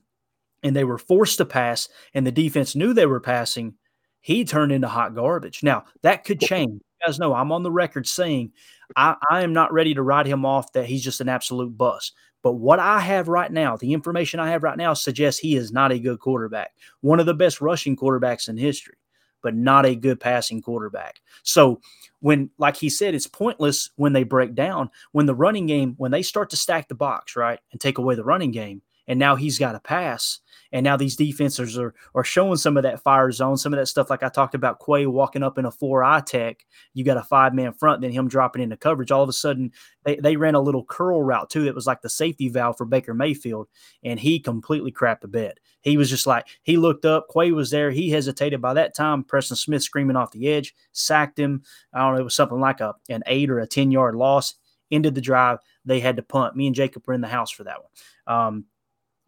[0.63, 3.73] and they were forced to pass and the defense knew they were passing,
[4.21, 5.63] he turned into hot garbage.
[5.63, 6.81] Now that could change.
[7.05, 8.51] Guys know I'm on the record saying
[8.95, 12.13] I, I am not ready to write him off that he's just an absolute bust.
[12.41, 15.71] But what I have right now, the information I have right now suggests he is
[15.71, 16.71] not a good quarterback.
[16.99, 18.97] One of the best rushing quarterbacks in history,
[19.41, 21.21] but not a good passing quarterback.
[21.43, 21.79] So
[22.19, 24.89] when, like he said, it's pointless when they break down.
[25.13, 28.15] When the running game, when they start to stack the box, right, and take away
[28.15, 30.39] the running game, and now he's got to pass.
[30.71, 33.85] And now these defenses are are showing some of that fire zone, some of that
[33.85, 36.65] stuff like I talked about Quay walking up in a four eye tech.
[36.95, 39.11] You got a five man front, then him dropping into coverage.
[39.11, 39.71] All of a sudden,
[40.03, 41.67] they, they ran a little curl route too.
[41.67, 43.67] It was like the safety valve for Baker Mayfield,
[44.03, 45.59] and he completely crapped the bed.
[45.81, 48.59] He was just like he looked up, Quay was there, he hesitated.
[48.59, 51.61] By that time, Preston Smith screaming off the edge, sacked him.
[51.93, 54.55] I don't know, it was something like a an eight or a ten yard loss.
[54.91, 55.59] Ended the drive.
[55.85, 56.55] They had to punt.
[56.55, 58.37] Me and Jacob were in the house for that one.
[58.37, 58.65] Um,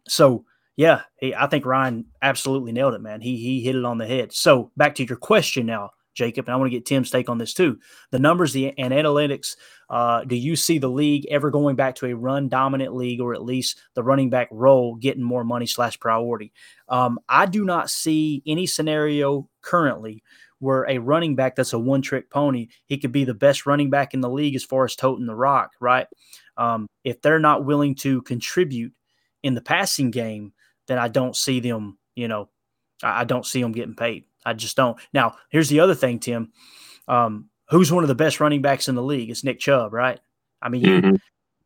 [0.08, 0.44] so
[0.76, 3.20] yeah, he, I think Ryan absolutely nailed it, man.
[3.20, 4.32] He he hit it on the head.
[4.32, 7.38] So back to your question now, Jacob, and I want to get Tim's take on
[7.38, 7.78] this too.
[8.10, 9.56] The numbers, the and analytics.
[9.88, 13.34] Uh, do you see the league ever going back to a run dominant league, or
[13.34, 16.52] at least the running back role getting more money slash priority?
[16.88, 20.22] Um, I do not see any scenario currently
[20.58, 23.90] where a running back that's a one trick pony, he could be the best running
[23.90, 26.06] back in the league as far as toting the rock, right?
[26.56, 28.92] Um, if they're not willing to contribute
[29.46, 30.52] in the passing game,
[30.88, 32.48] then I don't see them, you know,
[33.02, 34.24] I, I don't see them getting paid.
[34.44, 34.98] I just don't.
[35.12, 36.52] Now, here's the other thing, Tim.
[37.08, 39.30] Um, who's one of the best running backs in the league?
[39.30, 40.20] It's Nick Chubb, right?
[40.62, 41.20] I mean, you, Mhm.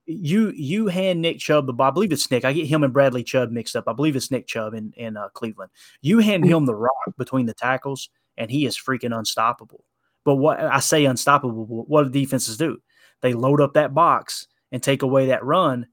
[0.07, 1.89] you you hand Nick Chubb the ball.
[1.89, 2.45] I believe it's Nick.
[2.45, 3.85] I get him and Bradley Chubb mixed up.
[3.87, 5.71] I believe it's Nick Chubb in in uh, Cleveland.
[6.03, 9.85] You hand him the rock between the tackles, and he is freaking unstoppable.
[10.25, 12.79] But what I say unstoppable, what do defenses do?
[13.23, 15.87] They load up that box and take away that run,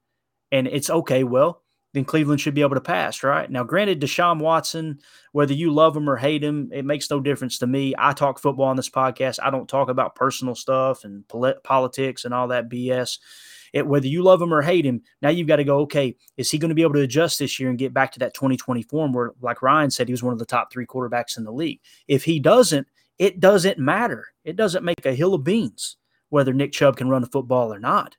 [0.52, 1.24] and it's okay.
[1.24, 3.50] Well, then Cleveland should be able to pass, right?
[3.50, 5.00] Now, granted, Deshaun Watson,
[5.32, 7.94] whether you love him or hate him, it makes no difference to me.
[7.98, 9.40] I talk football on this podcast.
[9.42, 13.20] I don't talk about personal stuff and polit- politics and all that BS.
[13.74, 16.50] It, whether you love him or hate him, now you've got to go, okay, is
[16.50, 18.82] he going to be able to adjust this year and get back to that 2020
[18.84, 21.52] form where, like Ryan said, he was one of the top three quarterbacks in the
[21.52, 21.82] league?
[22.08, 24.28] If he doesn't, it doesn't matter.
[24.46, 25.98] It doesn't make a hill of beans
[26.30, 28.18] whether Nick Chubb can run the football or not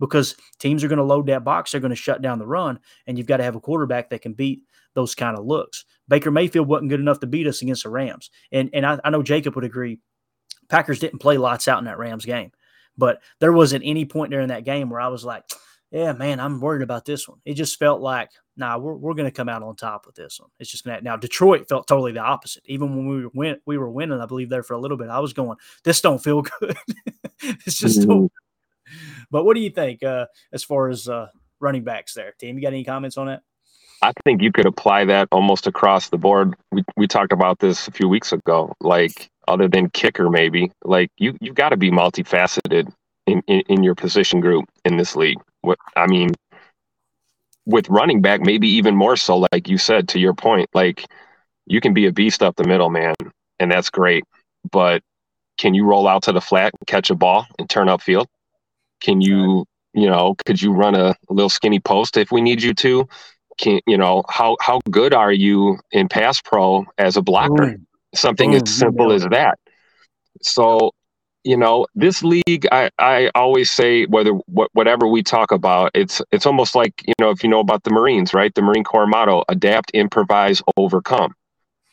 [0.00, 1.72] because teams are going to load that box.
[1.72, 4.22] They're going to shut down the run, and you've got to have a quarterback that
[4.22, 4.62] can beat
[4.94, 5.84] those kind of looks.
[6.08, 9.10] Baker Mayfield wasn't good enough to beat us against the Rams, and and I, I
[9.10, 10.00] know Jacob would agree.
[10.68, 12.52] Packers didn't play lights out in that Rams game,
[12.96, 15.44] but there wasn't any point during that game where I was like,
[15.90, 19.30] "Yeah, man, I'm worried about this one." It just felt like, "Nah, we're we're going
[19.30, 21.16] to come out on top with this one." It's just going to now.
[21.16, 22.62] Detroit felt totally the opposite.
[22.66, 25.08] Even when we win, we were winning, I believe there for a little bit.
[25.08, 26.76] I was going, "This don't feel good."
[27.42, 28.47] it's just don't mm-hmm.
[29.30, 31.28] but what do you think uh, as far as uh,
[31.60, 32.32] running backs there?
[32.38, 33.42] Team, you got any comments on that?
[34.00, 36.54] I think you could apply that almost across the board.
[36.70, 38.72] We we talked about this a few weeks ago.
[38.80, 42.92] Like other than kicker, maybe like you you've got to be multifaceted
[43.26, 45.38] in, in in your position group in this league.
[45.62, 46.30] What I mean,
[47.66, 49.46] with running back, maybe even more so.
[49.52, 51.04] Like you said, to your point, like
[51.66, 53.14] you can be a beast up the middle, man,
[53.58, 54.24] and that's great.
[54.70, 55.02] But
[55.58, 58.26] can you roll out to the flat and catch a ball and turn upfield?
[59.00, 62.62] Can you, you know, could you run a, a little skinny post if we need
[62.62, 63.08] you to?
[63.58, 67.54] Can you know how how good are you in pass pro as a blocker?
[67.54, 67.86] Boom.
[68.14, 68.62] Something Boom.
[68.62, 69.58] as simple You as that.
[70.42, 70.92] So,
[71.44, 76.22] you know, this league, I, I always say whether wh- whatever we talk about, it's
[76.30, 78.54] it's almost like you know if you know about the Marines, right?
[78.54, 81.34] The Marine Corps motto: adapt, improvise, overcome.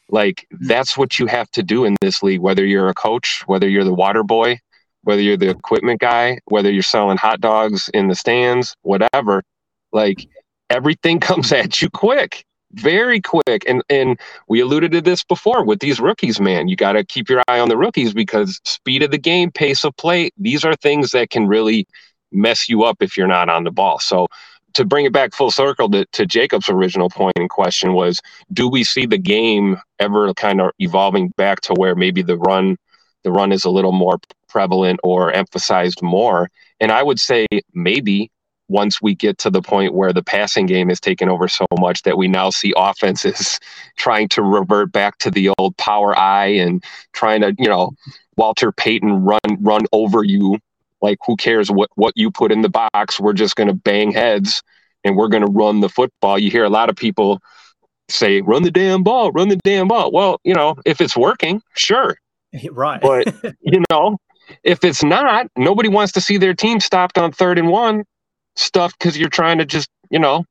[0.09, 0.67] Like hmm.
[0.67, 2.41] that's what you have to do in this league.
[2.41, 4.59] Whether you're a coach, whether you're the water boy,
[5.05, 9.43] whether you're the equipment guy, whether you're selling hot dogs in the stands, whatever.
[9.91, 10.27] Like
[10.69, 12.45] everything comes at you quick
[12.75, 13.63] very quick.
[13.67, 16.67] And and we alluded to this before with these rookies, man.
[16.67, 19.83] You got to keep your eye on the rookies because speed of the game, pace
[19.83, 21.87] of play, these are things that can really
[22.31, 23.99] mess you up if you're not on the ball.
[23.99, 24.27] So
[24.73, 28.19] to bring it back full circle to, to Jacob's original point in question was
[28.51, 32.75] do we see the game ever kind of evolving back to where maybe the run
[33.25, 36.49] the run is a little more prevalent or emphasized more?
[36.79, 38.31] And I would say maybe
[38.67, 42.03] once we get to the point where the passing game is taken over so much
[42.03, 43.59] that we now see offenses
[43.97, 47.91] trying to revert back to the old power I and trying to, you know,
[48.37, 50.59] Walter Payton run run over you.
[51.01, 53.19] Like who cares what what you put in the box?
[53.19, 54.63] We're just going to bang heads
[55.03, 56.39] and we're going to run the football.
[56.39, 57.41] You hear a lot of people
[58.09, 60.11] say run the damn ball, run the damn ball.
[60.11, 62.17] Well, you know, if it's working, sure.
[62.71, 63.01] Right.
[63.01, 64.17] But, you know,
[64.63, 68.03] if it's not, nobody wants to see their team stopped on third and one
[68.55, 70.45] stuff because you're trying to just, you know,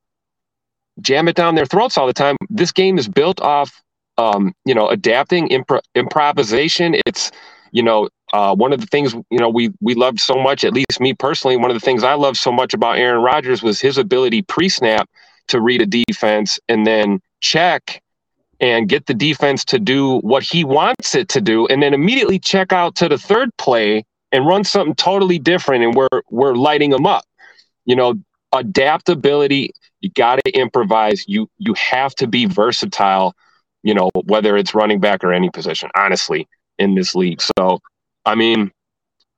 [1.01, 2.37] jam it down their throats all the time.
[2.51, 3.83] This game is built off,
[4.19, 6.97] um, you know, adapting, impro- improvisation.
[7.07, 7.31] It's,
[7.73, 10.73] you know, uh, one of the things you know we we loved so much, at
[10.73, 13.81] least me personally, one of the things I loved so much about Aaron Rodgers was
[13.81, 15.09] his ability pre-snap
[15.49, 18.03] to read a defense and then check
[18.61, 22.39] and get the defense to do what he wants it to do, and then immediately
[22.39, 26.91] check out to the third play and run something totally different, and we're we're lighting
[26.91, 27.25] them up
[27.85, 28.15] you know,
[28.53, 31.25] adaptability, you got to improvise.
[31.27, 33.35] You you have to be versatile,
[33.83, 36.49] you know, whether it's running back or any position, honestly,
[36.79, 37.41] in this league.
[37.59, 37.81] So,
[38.25, 38.71] I mean,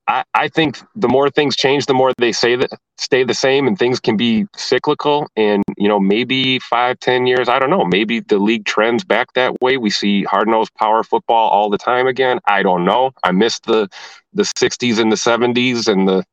[0.08, 3.66] I, I think the more things change, the more they say that stay the same
[3.66, 5.26] and things can be cyclical.
[5.36, 9.32] And, you know, maybe five, ten years, I don't know, maybe the league trends back
[9.34, 9.76] that way.
[9.76, 12.38] We see hard nosed power football all the time again.
[12.46, 13.12] I don't know.
[13.24, 13.88] I missed the
[14.32, 16.24] the 60s and the 70s and the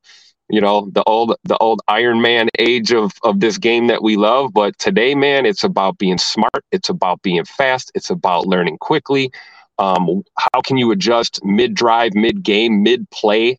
[0.49, 4.17] you know the old the old iron man age of of this game that we
[4.17, 8.77] love but today man it's about being smart it's about being fast it's about learning
[8.77, 9.31] quickly
[9.79, 13.57] um, how can you adjust mid drive mid game mid play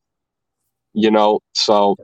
[0.94, 1.96] you know so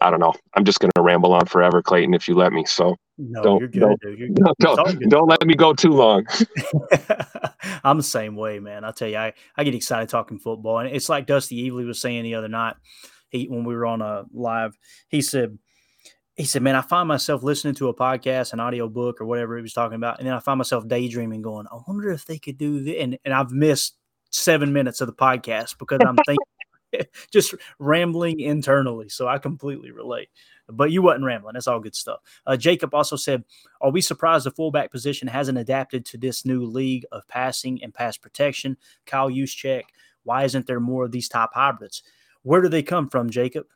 [0.00, 2.64] i don't know i'm just going to ramble on forever clayton if you let me
[2.64, 4.18] so no, don't, you're good, don't, dude.
[4.18, 4.54] You're good.
[4.60, 6.24] Don't, don't let me go too long.
[7.84, 8.84] I'm the same way, man.
[8.84, 10.78] I tell you, I, I get excited talking football.
[10.78, 12.76] And it's like Dusty Evely was saying the other night
[13.30, 15.58] he when we were on a live, he said,
[16.36, 19.56] he said, Man, I find myself listening to a podcast, an audio book, or whatever
[19.56, 22.38] he was talking about, and then I find myself daydreaming, going, I wonder if they
[22.38, 22.96] could do this.
[23.00, 23.96] And, and I've missed
[24.30, 26.38] seven minutes of the podcast because I'm thinking
[27.32, 29.08] just rambling internally.
[29.08, 30.28] So I completely relate.
[30.68, 31.54] But you wasn't rambling.
[31.54, 32.20] That's all good stuff.
[32.46, 33.44] Uh, Jacob also said,
[33.80, 37.94] Are we surprised the fullback position hasn't adapted to this new league of passing and
[37.94, 38.76] pass protection?
[39.06, 39.84] Kyle Juszczyk,
[40.24, 42.02] why isn't there more of these top hybrids?
[42.42, 43.66] Where do they come from, Jacob?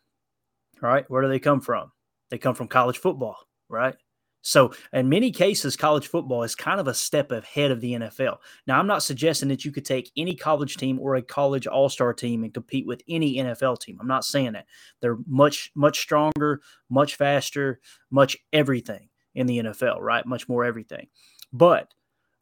[0.83, 1.93] All right, Where do they come from?
[2.31, 3.37] They come from college football,
[3.69, 3.95] right?
[4.43, 8.39] So, in many cases, college football is kind of a step ahead of the NFL.
[8.67, 11.89] Now, I'm not suggesting that you could take any college team or a college all
[11.89, 13.99] star team and compete with any NFL team.
[14.01, 14.67] I'm not saying that.
[15.01, 17.81] They're much, much stronger, much faster,
[18.11, 20.27] much everything in the NFL, right?
[20.27, 21.07] Much more everything.
[21.53, 21.93] But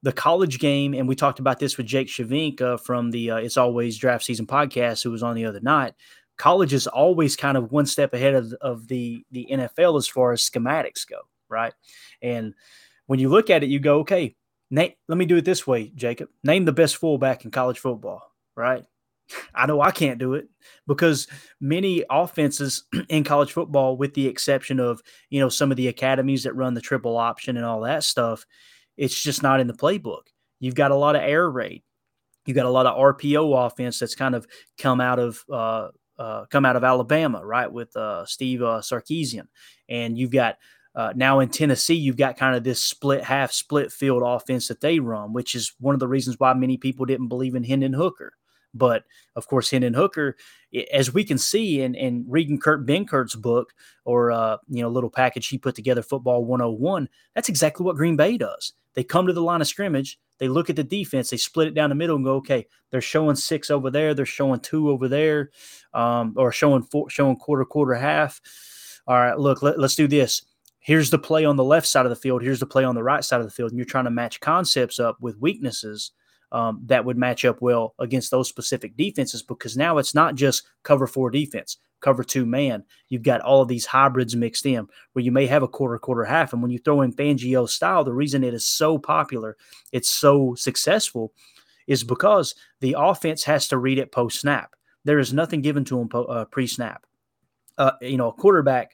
[0.03, 3.57] the college game, and we talked about this with Jake Shavinka from the uh, It's
[3.57, 5.94] Always Draft Season podcast, who was on the other night.
[6.38, 10.32] College is always kind of one step ahead of, of the the NFL as far
[10.32, 11.18] as schematics go,
[11.51, 11.74] right?
[12.22, 12.55] And
[13.07, 14.36] when you look at it, you go, okay,
[14.70, 16.28] Nate, let me do it this way, Jacob.
[16.44, 18.22] Name the best fullback in college football,
[18.57, 18.84] right?
[19.55, 20.48] I know I can't do it
[20.86, 21.28] because
[21.61, 26.44] many offenses in college football, with the exception of you know some of the academies
[26.44, 28.46] that run the triple option and all that stuff,
[28.96, 30.22] it's just not in the playbook.
[30.59, 31.82] You've got a lot of air raid.
[32.46, 34.46] You've got a lot of RPO offense that's kind of
[34.78, 35.88] come out of uh,
[36.18, 39.46] uh, come out of Alabama, right, with uh, Steve uh, Sarkisian,
[39.88, 40.57] and you've got
[40.95, 44.80] uh, now in Tennessee, you've got kind of this split half, split field offense that
[44.80, 47.93] they run, which is one of the reasons why many people didn't believe in Hendon
[47.93, 48.34] Hooker.
[48.72, 50.36] But of course, Hendon Hooker,
[50.93, 53.72] as we can see in, in reading Kurt Benkert's book
[54.05, 58.16] or uh, you know little package he put together, Football 101, that's exactly what Green
[58.16, 58.72] Bay does.
[58.95, 61.74] They come to the line of scrimmage, they look at the defense, they split it
[61.74, 65.07] down the middle and go, okay, they're showing six over there, they're showing two over
[65.07, 65.51] there,
[65.95, 68.41] um, or showing four, showing quarter, quarter, half.
[69.07, 70.43] All right, look, let, let's do this.
[70.80, 72.42] Here's the play on the left side of the field.
[72.42, 73.70] Here's the play on the right side of the field.
[73.70, 76.12] And you're trying to match concepts up with weaknesses
[76.52, 80.64] um, that would match up well against those specific defenses because now it's not just
[80.82, 82.82] cover four defense, cover two man.
[83.08, 86.24] You've got all of these hybrids mixed in where you may have a quarter, quarter,
[86.24, 86.52] half.
[86.52, 89.56] And when you throw in Fangio style, the reason it is so popular,
[89.92, 91.32] it's so successful,
[91.86, 94.74] is because the offense has to read it post snap.
[95.04, 97.04] There is nothing given to them uh, pre snap.
[97.78, 98.92] Uh, you know, a quarterback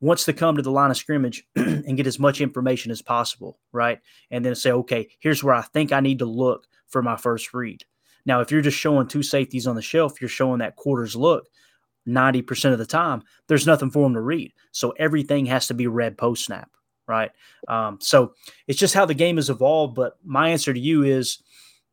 [0.00, 3.58] wants to come to the line of scrimmage and get as much information as possible,
[3.72, 3.98] right?
[4.30, 7.52] And then say, okay, here's where I think I need to look for my first
[7.52, 7.84] read.
[8.24, 11.46] Now, if you're just showing two safeties on the shelf, you're showing that quarters look
[12.06, 14.52] 90% of the time, there's nothing for them to read.
[14.72, 16.70] So everything has to be read post snap,
[17.06, 17.30] right?
[17.68, 18.34] Um, so
[18.66, 19.94] it's just how the game has evolved.
[19.94, 21.42] But my answer to you is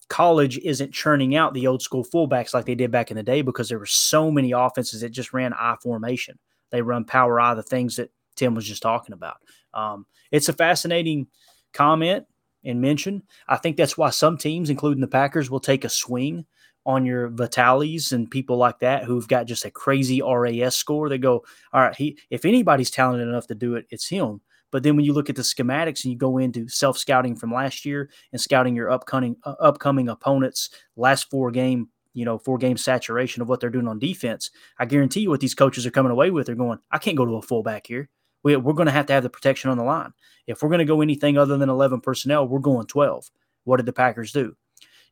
[0.07, 3.41] college isn't churning out the old school fullbacks like they did back in the day
[3.41, 6.39] because there were so many offenses that just ran I formation.
[6.75, 9.37] They run power I, the things that Tim was just talking about.
[9.73, 11.27] Um, it's a fascinating
[11.73, 12.25] comment
[12.65, 13.23] and mention.
[13.47, 16.45] I think that's why some teams, including the Packers, will take a swing
[16.85, 21.09] on your Vitalis and people like that who've got just a crazy RAS score.
[21.09, 24.41] They go, all right, he if anybody's talented enough to do it, it's him.
[24.71, 27.53] But then when you look at the schematics and you go into self scouting from
[27.53, 32.57] last year and scouting your upcoming uh, upcoming opponents, last four game, you know, four
[32.57, 34.49] game saturation of what they're doing on defense,
[34.79, 36.47] I guarantee you what these coaches are coming away with.
[36.47, 38.09] They're going, I can't go to a fullback here.
[38.41, 40.13] We, we're going to have to have the protection on the line.
[40.47, 43.29] If we're going to go anything other than 11 personnel, we're going 12.
[43.65, 44.55] What did the Packers do?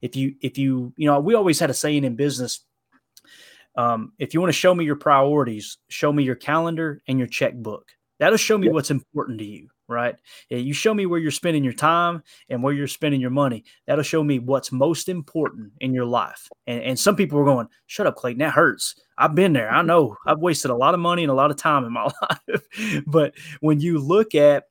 [0.01, 2.62] If you, if you, you know, we always had a saying in business
[3.76, 7.28] um, if you want to show me your priorities, show me your calendar and your
[7.28, 7.91] checkbook.
[8.20, 8.74] That'll show me yep.
[8.74, 10.15] what's important to you, right?
[10.49, 13.63] You show me where you're spending your time and where you're spending your money.
[13.88, 16.49] That'll show me what's most important in your life.
[16.67, 18.39] And, and some people are going, "Shut up, Clayton.
[18.39, 19.69] That hurts." I've been there.
[19.69, 20.17] I know.
[20.25, 22.03] I've wasted a lot of money and a lot of time in my
[22.49, 23.03] life.
[23.05, 24.65] but when you look at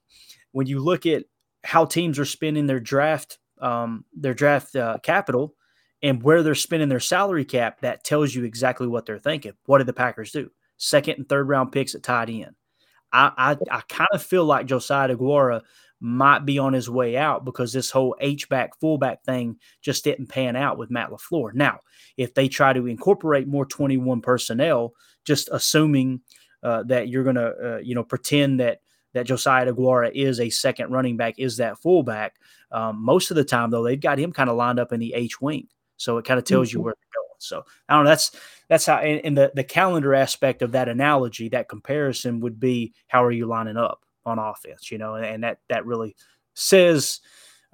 [0.53, 1.25] when you look at
[1.65, 5.55] how teams are spending their draft um, their draft uh, capital
[6.03, 9.53] and where they're spending their salary cap, that tells you exactly what they're thinking.
[9.67, 10.51] What did the Packers do?
[10.77, 12.57] Second and third round picks at tight end.
[13.13, 15.63] I I, I kind of feel like Josiah Deguara
[16.01, 20.27] might be on his way out because this whole H back fullback thing just didn't
[20.27, 21.55] pan out with Matt LaFleur.
[21.55, 21.79] Now,
[22.17, 24.95] if they try to incorporate more 21 personnel,
[25.25, 26.21] just assuming
[26.65, 28.81] uh, that you're going to, uh, you know, pretend that
[29.15, 32.35] that Josiah Deguara is a second running back, is that fullback.
[32.73, 35.15] Um, most of the time, though, they've got him kind of lined up in the
[35.15, 36.79] H wing, so it kind of tells mm-hmm.
[36.79, 36.95] you where.
[37.45, 38.11] So I don't know.
[38.11, 38.31] That's
[38.69, 38.97] that's how.
[38.99, 43.47] And, the the calendar aspect of that analogy, that comparison would be how are you
[43.47, 44.91] lining up on offense?
[44.91, 46.17] You know, and, and that that really
[46.55, 47.21] says.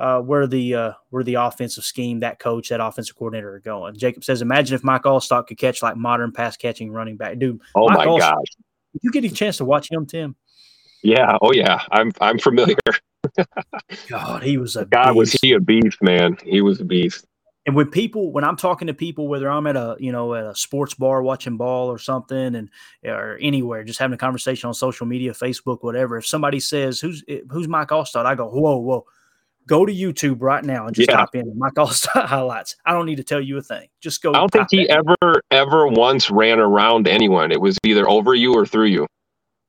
[0.01, 3.97] Uh, where the uh, where the offensive scheme, that coach, that offensive coordinator are going.
[3.97, 7.61] Jacob says, "Imagine if Mike Alstott could catch like modern pass catching running back, dude."
[7.75, 8.47] Oh Mike my Alstott, gosh!
[8.93, 10.37] Did you get a chance to watch him, Tim?
[11.03, 11.37] Yeah.
[11.41, 11.83] Oh yeah.
[11.91, 12.77] I'm I'm familiar.
[14.09, 15.07] God, he was a God.
[15.07, 15.17] Beast.
[15.17, 16.37] Was he a beast, man?
[16.45, 17.27] He was a beast.
[17.69, 20.47] And when people, when I'm talking to people, whether I'm at a you know at
[20.47, 22.71] a sports bar watching ball or something, and
[23.05, 26.17] or anywhere, just having a conversation on social media, Facebook, whatever.
[26.17, 29.05] If somebody says who's eh, who's Mike Alstott, I go, whoa, whoa.
[29.67, 31.19] Go to YouTube right now and just yeah.
[31.19, 32.75] type in Mike Alstott highlights.
[32.87, 33.87] I don't need to tell you a thing.
[34.01, 34.33] Just go.
[34.33, 37.53] I don't think he ever, ever once ran around anyone.
[37.53, 39.07] It was either over you or through you.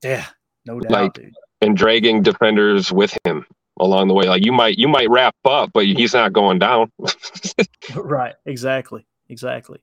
[0.01, 0.25] Yeah,
[0.65, 1.33] no doubt, like, dude.
[1.59, 3.45] And dragging defenders with him
[3.79, 4.25] along the way.
[4.25, 6.91] Like you might you might wrap up, but he's not going down.
[7.95, 8.35] right.
[8.45, 9.05] Exactly.
[9.29, 9.79] Exactly.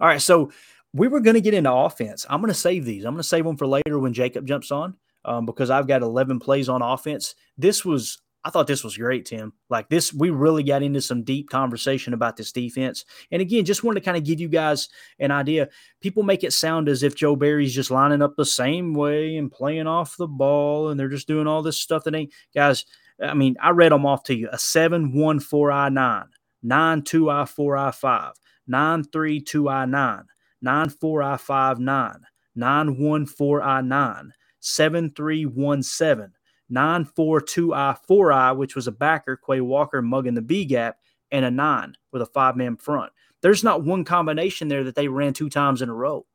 [0.00, 0.22] All right.
[0.22, 0.52] So
[0.92, 2.26] we were going to get into offense.
[2.28, 3.04] I'm going to save these.
[3.04, 6.02] I'm going to save them for later when Jacob jumps on um, because I've got
[6.02, 7.34] 11 plays on offense.
[7.56, 9.52] This was I thought this was great, Tim.
[9.68, 13.04] Like this, we really got into some deep conversation about this defense.
[13.30, 14.88] And again, just wanted to kind of give you guys
[15.18, 15.68] an idea.
[16.00, 19.52] People make it sound as if Joe Barry's just lining up the same way and
[19.52, 22.86] playing off the ball, and they're just doing all this stuff that ain't guys.
[23.22, 26.28] I mean, I read them off to you: a seven one four I nine,
[26.62, 28.34] nine two I four I five,
[28.66, 30.24] nine three two I nine,
[30.62, 32.20] nine four I five nine,
[32.54, 36.32] nine one four I nine, seven three one seven
[36.70, 40.98] 942I 4I, which was a backer, Quay Walker mugging the B gap,
[41.30, 43.12] and a nine with a five man front.
[43.42, 46.26] There's not one combination there that they ran two times in a row.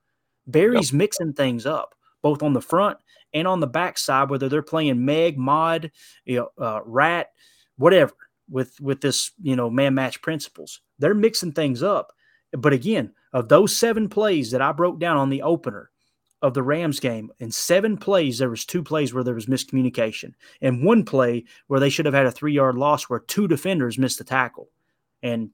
[0.48, 0.98] Barry's yep.
[0.98, 1.96] mixing things up,
[2.26, 2.98] both on the front
[3.36, 5.92] and on the back side, whether they're playing Meg, Mod,
[6.26, 7.28] you know, uh, Rat,
[7.78, 8.14] whatever,
[8.50, 10.82] with with this you know man match principles.
[10.98, 12.12] They're mixing things up.
[12.52, 15.92] But again, of those seven plays that I broke down on the opener,
[16.42, 20.34] of the Rams game, in seven plays, there was two plays where there was miscommunication,
[20.62, 24.00] and one play where they should have had a three yard loss where two defenders
[24.00, 24.72] missed the tackle.
[25.22, 25.52] And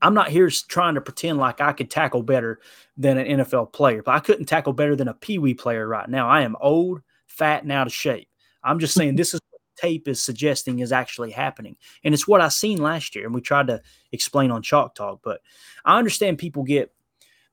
[0.00, 2.60] I'm not here trying to pretend like I could tackle better
[2.96, 6.08] than an NFL player, but I couldn't tackle better than a Pee Wee player right
[6.08, 6.28] now.
[6.28, 8.28] I am old, fat, and out of shape.
[8.62, 11.76] I'm just saying this is what tape is suggesting is actually happening.
[12.04, 13.26] And it's what I seen last year.
[13.26, 13.82] And we tried to
[14.12, 15.20] explain on Chalk Talk.
[15.22, 15.40] But
[15.84, 16.92] I understand people get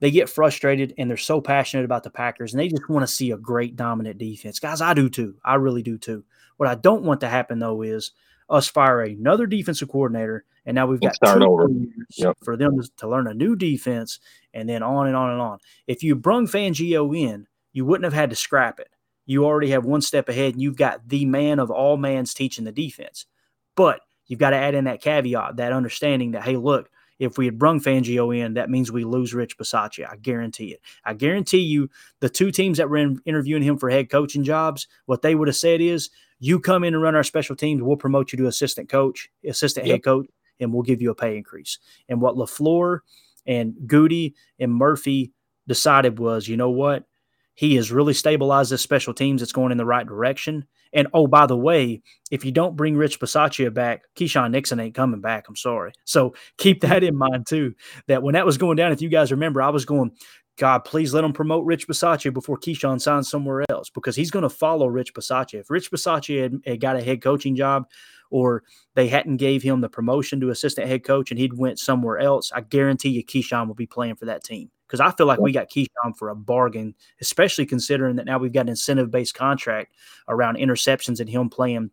[0.01, 3.11] they get frustrated and they're so passionate about the Packers and they just want to
[3.11, 4.59] see a great dominant defense.
[4.59, 5.35] Guys, I do too.
[5.43, 6.23] I really do too.
[6.57, 8.11] What I don't want to happen though is
[8.49, 11.67] us fire another defensive coordinator and now we've got start over
[12.15, 12.37] yep.
[12.43, 14.19] for them to learn a new defense
[14.53, 15.59] and then on and on and on.
[15.87, 18.89] If you brung Fangio in, you wouldn't have had to scrap it.
[19.27, 22.65] You already have one step ahead and you've got the man of all mans teaching
[22.65, 23.25] the defense.
[23.75, 26.89] But you've got to add in that caveat, that understanding that, hey, look,
[27.19, 30.09] if we had brung Fangio in, that means we lose Rich Bisaccia.
[30.11, 30.81] I guarantee it.
[31.03, 31.89] I guarantee you,
[32.19, 35.47] the two teams that were in, interviewing him for head coaching jobs, what they would
[35.47, 36.09] have said is,
[36.39, 39.85] you come in and run our special teams, we'll promote you to assistant coach, assistant
[39.85, 39.95] yep.
[39.95, 40.27] head coach,
[40.59, 41.79] and we'll give you a pay increase.
[42.09, 42.99] And what LaFleur
[43.45, 45.31] and Gutey and Murphy
[45.67, 47.05] decided was, you know what?
[47.53, 49.41] He has really stabilized this special teams.
[49.41, 50.65] It's going in the right direction.
[50.91, 54.95] And oh, by the way, if you don't bring Rich Bisaccia back, Keisean Nixon ain't
[54.95, 55.47] coming back.
[55.47, 55.93] I'm sorry.
[56.03, 57.73] So keep that in mind too.
[58.07, 60.11] That when that was going down, if you guys remember, I was going,
[60.57, 64.43] God, please let him promote Rich Bisaccia before Keisean signs somewhere else because he's going
[64.43, 65.59] to follow Rich Bisaccia.
[65.59, 67.87] If Rich Bisaccia had, had, got a head coaching job
[68.29, 72.19] or they hadn't gave him the promotion to assistant head coach and he'd went somewhere
[72.19, 75.39] else, I guarantee you Keisean will be playing for that team because I feel like
[75.39, 79.35] we got Keisean for a bargain, especially considering that now we've got an incentive based
[79.35, 79.93] contract
[80.29, 81.91] around interceptions and him playing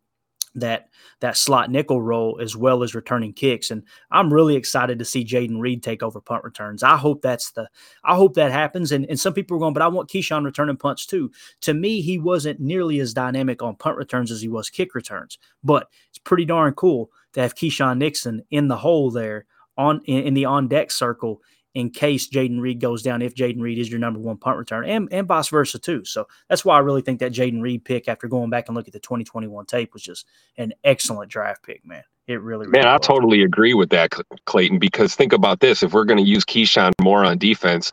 [0.55, 0.88] that
[1.20, 3.70] that slot nickel role as well as returning kicks.
[3.70, 6.82] And I'm really excited to see Jayden Reed take over punt returns.
[6.82, 7.68] I hope that's the
[8.05, 8.92] I hope that happens.
[8.92, 11.30] And, and some people are going, but I want Keisean returning punts too.
[11.62, 15.38] To me, he wasn't nearly as dynamic on punt returns as he was kick returns.
[15.64, 19.46] But it's pretty darn cool to have Keisean Nixon in the hole there
[19.76, 21.40] on in, in the on deck circle
[21.74, 24.84] in case Jayden Reed goes down, if Jayden Reed is your number one punt return,
[24.84, 26.04] and, and vice versa too.
[26.04, 28.86] So that's why I really think that Jayden Reed pick, after going back and look
[28.86, 32.04] at the 2021 tape, was just an excellent draft pick, man.
[32.28, 34.12] It really, man, really I totally agree with that,
[34.44, 34.78] Clayton.
[34.78, 37.90] Because think about this: if we're going to use Keisean more on defense,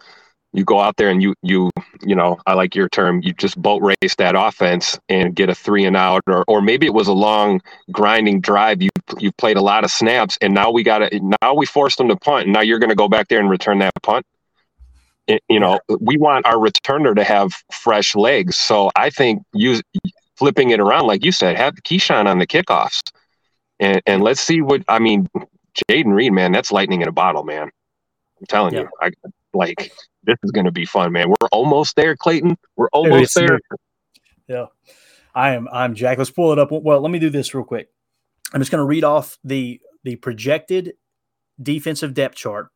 [0.54, 1.70] you go out there and you you
[2.02, 5.56] you know I like your term you just boat race that offense and get a
[5.56, 8.82] three and out or or maybe it was a long grinding drive.
[8.82, 8.89] You
[9.20, 12.08] you played a lot of snaps and now we got to now we forced them
[12.10, 12.45] to punt.
[12.45, 14.26] And now you're going to go back there and return that punt.
[15.28, 18.58] It, you know we want our returner to have fresh legs.
[18.58, 19.82] So I think use
[20.36, 23.02] flipping it around like you said have Keisean on the kickoffs.
[23.80, 25.30] And and let's see what I mean
[25.89, 27.70] Jayden Reed man that's lightning in a bottle man.
[28.39, 28.82] I'm telling yeah.
[28.82, 29.12] you I
[29.54, 29.91] like
[30.24, 31.30] this is going to be fun, man.
[31.30, 32.58] We're almost there, Clayton.
[32.76, 33.60] We're almost there.
[34.47, 34.66] Yeah,
[35.34, 35.68] I am.
[35.72, 36.18] I'm Jack.
[36.18, 36.70] Let's pull it up.
[36.72, 37.89] Well, let me do this real quick.
[38.54, 40.93] I'm just going to read off the the projected
[41.62, 42.70] defensive depth chart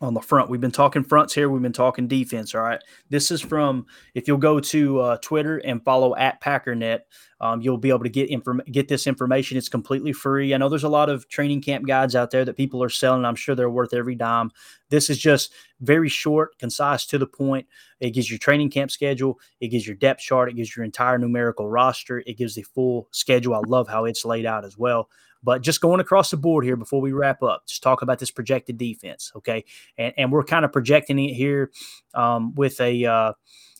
[0.00, 0.50] on the front.
[0.50, 1.48] We've been talking fronts here.
[1.48, 2.54] We've been talking defense.
[2.54, 2.80] All right.
[3.10, 7.00] This is from if you'll go to uh, Twitter and follow at PackerNet,
[7.40, 9.58] um, you'll be able to get inform- get this information.
[9.58, 10.54] It's completely free.
[10.54, 13.24] I know there's a lot of training camp guides out there that people are selling.
[13.24, 14.50] I'm sure they're worth every dime.
[14.90, 17.66] This is just very short, concise, to the point.
[18.00, 19.38] It gives your training camp schedule.
[19.60, 20.48] It gives your depth chart.
[20.48, 22.22] It gives your entire numerical roster.
[22.26, 23.54] It gives the full schedule.
[23.54, 25.08] I love how it's laid out as well.
[25.44, 28.30] But just going across the board here before we wrap up, just talk about this
[28.30, 29.64] projected defense, okay?
[29.98, 31.70] And, and we're kind of projecting it here
[32.14, 33.32] um, with a, uh,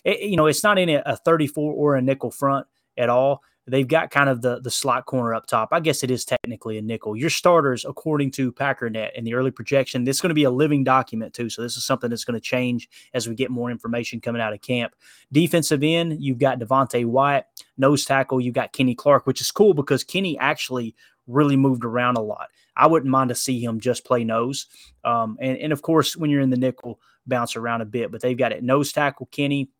[0.04, 3.42] it, you know, it's not in a, a 34 or a nickel front at all.
[3.66, 5.70] They've got kind of the the slot corner up top.
[5.72, 7.16] I guess it is technically a nickel.
[7.16, 10.50] Your starters, according to PackerNet in the early projection, this is going to be a
[10.50, 11.48] living document too.
[11.48, 14.52] So this is something that's going to change as we get more information coming out
[14.52, 14.94] of camp.
[15.32, 17.46] Defensive end, you've got Devonte Wyatt.
[17.78, 20.94] Nose tackle, you've got Kenny Clark, which is cool because Kenny actually
[21.26, 22.48] really moved around a lot.
[22.76, 24.66] I wouldn't mind to see him just play nose.
[25.04, 28.10] Um, and, and of course, when you're in the nickel, bounce around a bit.
[28.10, 29.70] But they've got it nose tackle Kenny,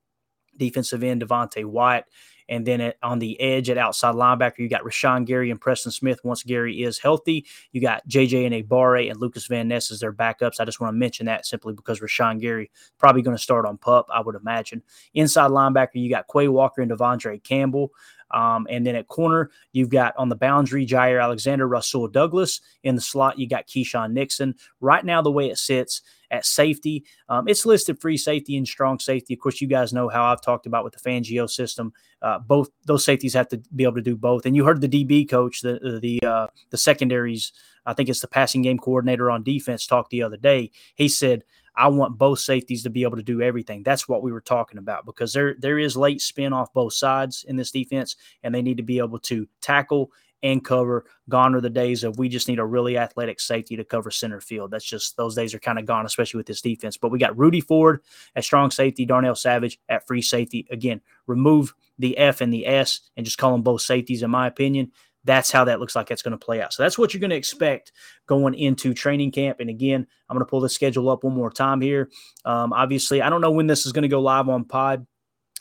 [0.57, 2.07] defensive end Devonte Wyatt.
[2.47, 5.93] And then at, on the edge at outside linebacker, you got Rashan Gary and Preston
[5.93, 7.47] Smith once Gary is healthy.
[7.73, 10.61] You got JJ Enagbare and Lucas Van Ness as their backups.
[10.61, 13.79] I just want to mention that simply because Rashan Gary probably going to start on
[13.79, 14.83] pup, I would imagine.
[15.15, 17.93] Inside linebacker, you got Quay Walker and De'Vondre Campbell.
[18.31, 22.61] Um, and then at corner, you've got on the boundary Jaire Alexander, Rasul Douglas.
[22.83, 24.55] In the slot, you got Keisean Nixon.
[24.81, 28.99] Right now, the way it sits at safety, um, it's listed free safety and strong
[28.99, 29.35] safety.
[29.35, 31.93] Of course, you guys know how I've talked about with the Fangio system.
[32.23, 34.47] Uh, both those safeties have to be able to do both.
[34.47, 37.53] And you heard the DB coach, the the uh, the secondaries.
[37.87, 40.71] I think it's the passing game coordinator on defense talk the other day.
[40.95, 41.45] He said
[41.77, 43.83] I want both safeties to be able to do everything.
[43.83, 47.45] That's what we were talking about because there there is late spin off both sides
[47.49, 50.13] in this defense, and they need to be able to tackle
[50.43, 51.07] and cover.
[51.29, 54.41] Gone are the days of we just need a really athletic safety to cover center
[54.41, 54.71] field.
[54.71, 56.97] That's just those days are kind of gone, especially with this defense.
[56.97, 58.03] But we got Rudy Ford
[58.37, 60.67] at strong safety, Darnell Savage at free safety.
[60.71, 64.47] Again, remove the F and the S and just call them both safeties, in my
[64.47, 64.93] opinion
[65.25, 66.73] that's how that looks like it's going to play out.
[66.73, 67.93] So that's what you're going to expect
[68.27, 69.61] going into training camp.
[69.61, 72.11] And again, I'm going to pull the schedule up one more time here.
[72.45, 75.07] Um, obviously, I don't know when this is going to go live on Pod.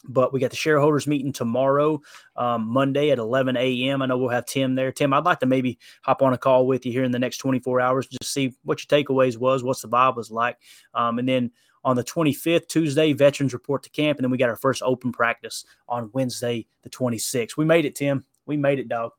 [0.05, 2.01] But we got the shareholders meeting tomorrow,
[2.35, 4.01] um, Monday at 11 a.m.
[4.01, 4.91] I know we'll have Tim there.
[4.91, 7.37] Tim, I'd like to maybe hop on a call with you here in the next
[7.37, 10.57] 24 hours, just see what your takeaways was, what's the vibe was like,
[10.93, 11.51] um, and then
[11.85, 15.13] on the 25th, Tuesday, veterans report to camp, and then we got our first open
[15.13, 17.57] practice on Wednesday, the 26th.
[17.57, 18.25] We made it, Tim.
[18.45, 19.11] We made it, dog.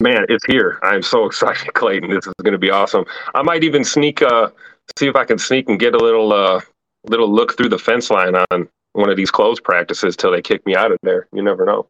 [0.00, 0.78] Man, it's here.
[0.82, 2.10] I'm so excited, Clayton.
[2.10, 3.04] This is going to be awesome.
[3.34, 4.50] I might even sneak, uh,
[4.98, 6.60] see if I can sneak and get a little, uh,
[7.04, 10.64] little look through the fence line on one of these closed practices till they kick
[10.66, 11.28] me out of there.
[11.32, 11.86] You never know.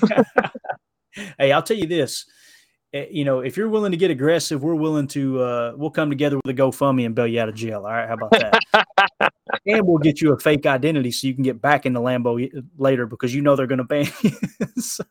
[1.38, 2.26] hey, I'll tell you this.
[2.92, 5.42] Eh, you know, if you're willing to get aggressive, we're willing to.
[5.42, 7.84] Uh, we'll come together with a GoFundMe and bail you out of jail.
[7.84, 9.32] All right, how about that?
[9.66, 12.48] and we'll get you a fake identity so you can get back in the Lambeau
[12.78, 14.30] later because you know they're going to ban you.
[14.80, 15.04] so,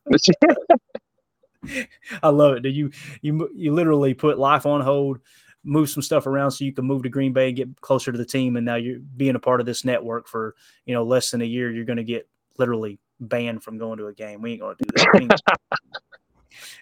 [2.23, 2.61] I love it.
[2.61, 2.91] Do you
[3.21, 5.19] you you literally put life on hold,
[5.63, 8.17] move some stuff around so you can move to Green Bay and get closer to
[8.17, 10.55] the team, and now you're being a part of this network for
[10.85, 11.71] you know less than a year.
[11.71, 14.41] You're going to get literally banned from going to a game.
[14.41, 15.41] We ain't going to do that.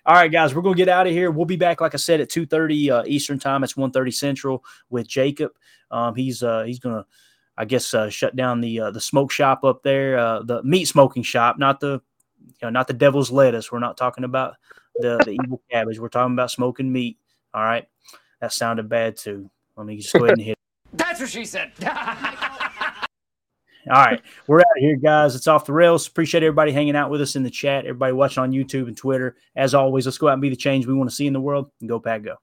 [0.06, 1.32] All right, guys, we're gonna get out of here.
[1.32, 3.64] We'll be back, like I said, at two thirty uh, Eastern time.
[3.64, 5.52] It's one thirty Central with Jacob.
[5.92, 7.06] Um, he's uh, he's gonna,
[7.58, 10.86] I guess, uh, shut down the uh, the smoke shop up there, uh, the meat
[10.86, 12.02] smoking shop, not the,
[12.46, 13.72] you know, not the devil's lettuce.
[13.72, 14.56] We're not talking about
[14.96, 16.00] the the evil cabbage.
[16.00, 17.18] We're talking about smoking meat.
[17.54, 17.88] All right,
[18.41, 19.50] that sounded bad too.
[19.76, 20.58] Let me just go ahead and hit.
[20.94, 21.72] That's what she said.
[23.89, 24.22] All right.
[24.48, 25.36] We're out of here, guys.
[25.36, 26.08] It's off the rails.
[26.08, 29.36] Appreciate everybody hanging out with us in the chat, everybody watching on YouTube and Twitter.
[29.56, 31.41] As always, let's go out and be the change we want to see in the
[31.41, 32.36] world and go, Pack, go.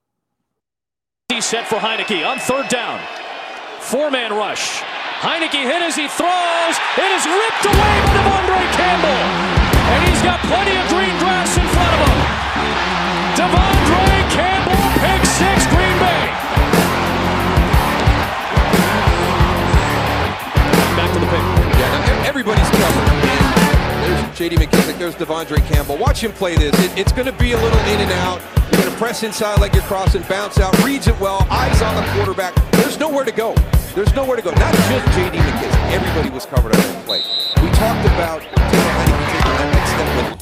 [1.29, 3.01] He's set for Heinicke on third down.
[3.79, 4.81] Four man rush.
[5.21, 6.77] Heinicke hit as he throws.
[6.97, 9.50] It is ripped away by De'Vondre Campbell.
[10.21, 12.19] And he's got plenty of green grass in front of him.
[13.33, 16.21] De'Vondre Campbell, pick six, Green Bay.
[20.95, 21.41] Back to the pick.
[21.79, 23.07] Yeah, everybody's covered.
[24.05, 24.55] There's J.D.
[24.57, 24.99] McKissic.
[24.99, 25.97] There's De'Vondre Campbell.
[25.97, 26.77] Watch him play this.
[26.85, 28.41] It, it's going to be a little in and out.
[28.71, 31.95] You're going to press inside like you're crossing, bounce out, reads it well, eyes on
[31.95, 32.53] the quarterback.
[32.73, 33.55] There's nowhere to go.
[33.95, 34.51] There's nowhere to go.
[34.51, 35.37] Not just J.D.
[35.37, 35.91] McKissic.
[35.91, 37.23] Everybody was covered on that play.
[37.61, 39.10] We talked about
[40.01, 40.40] that with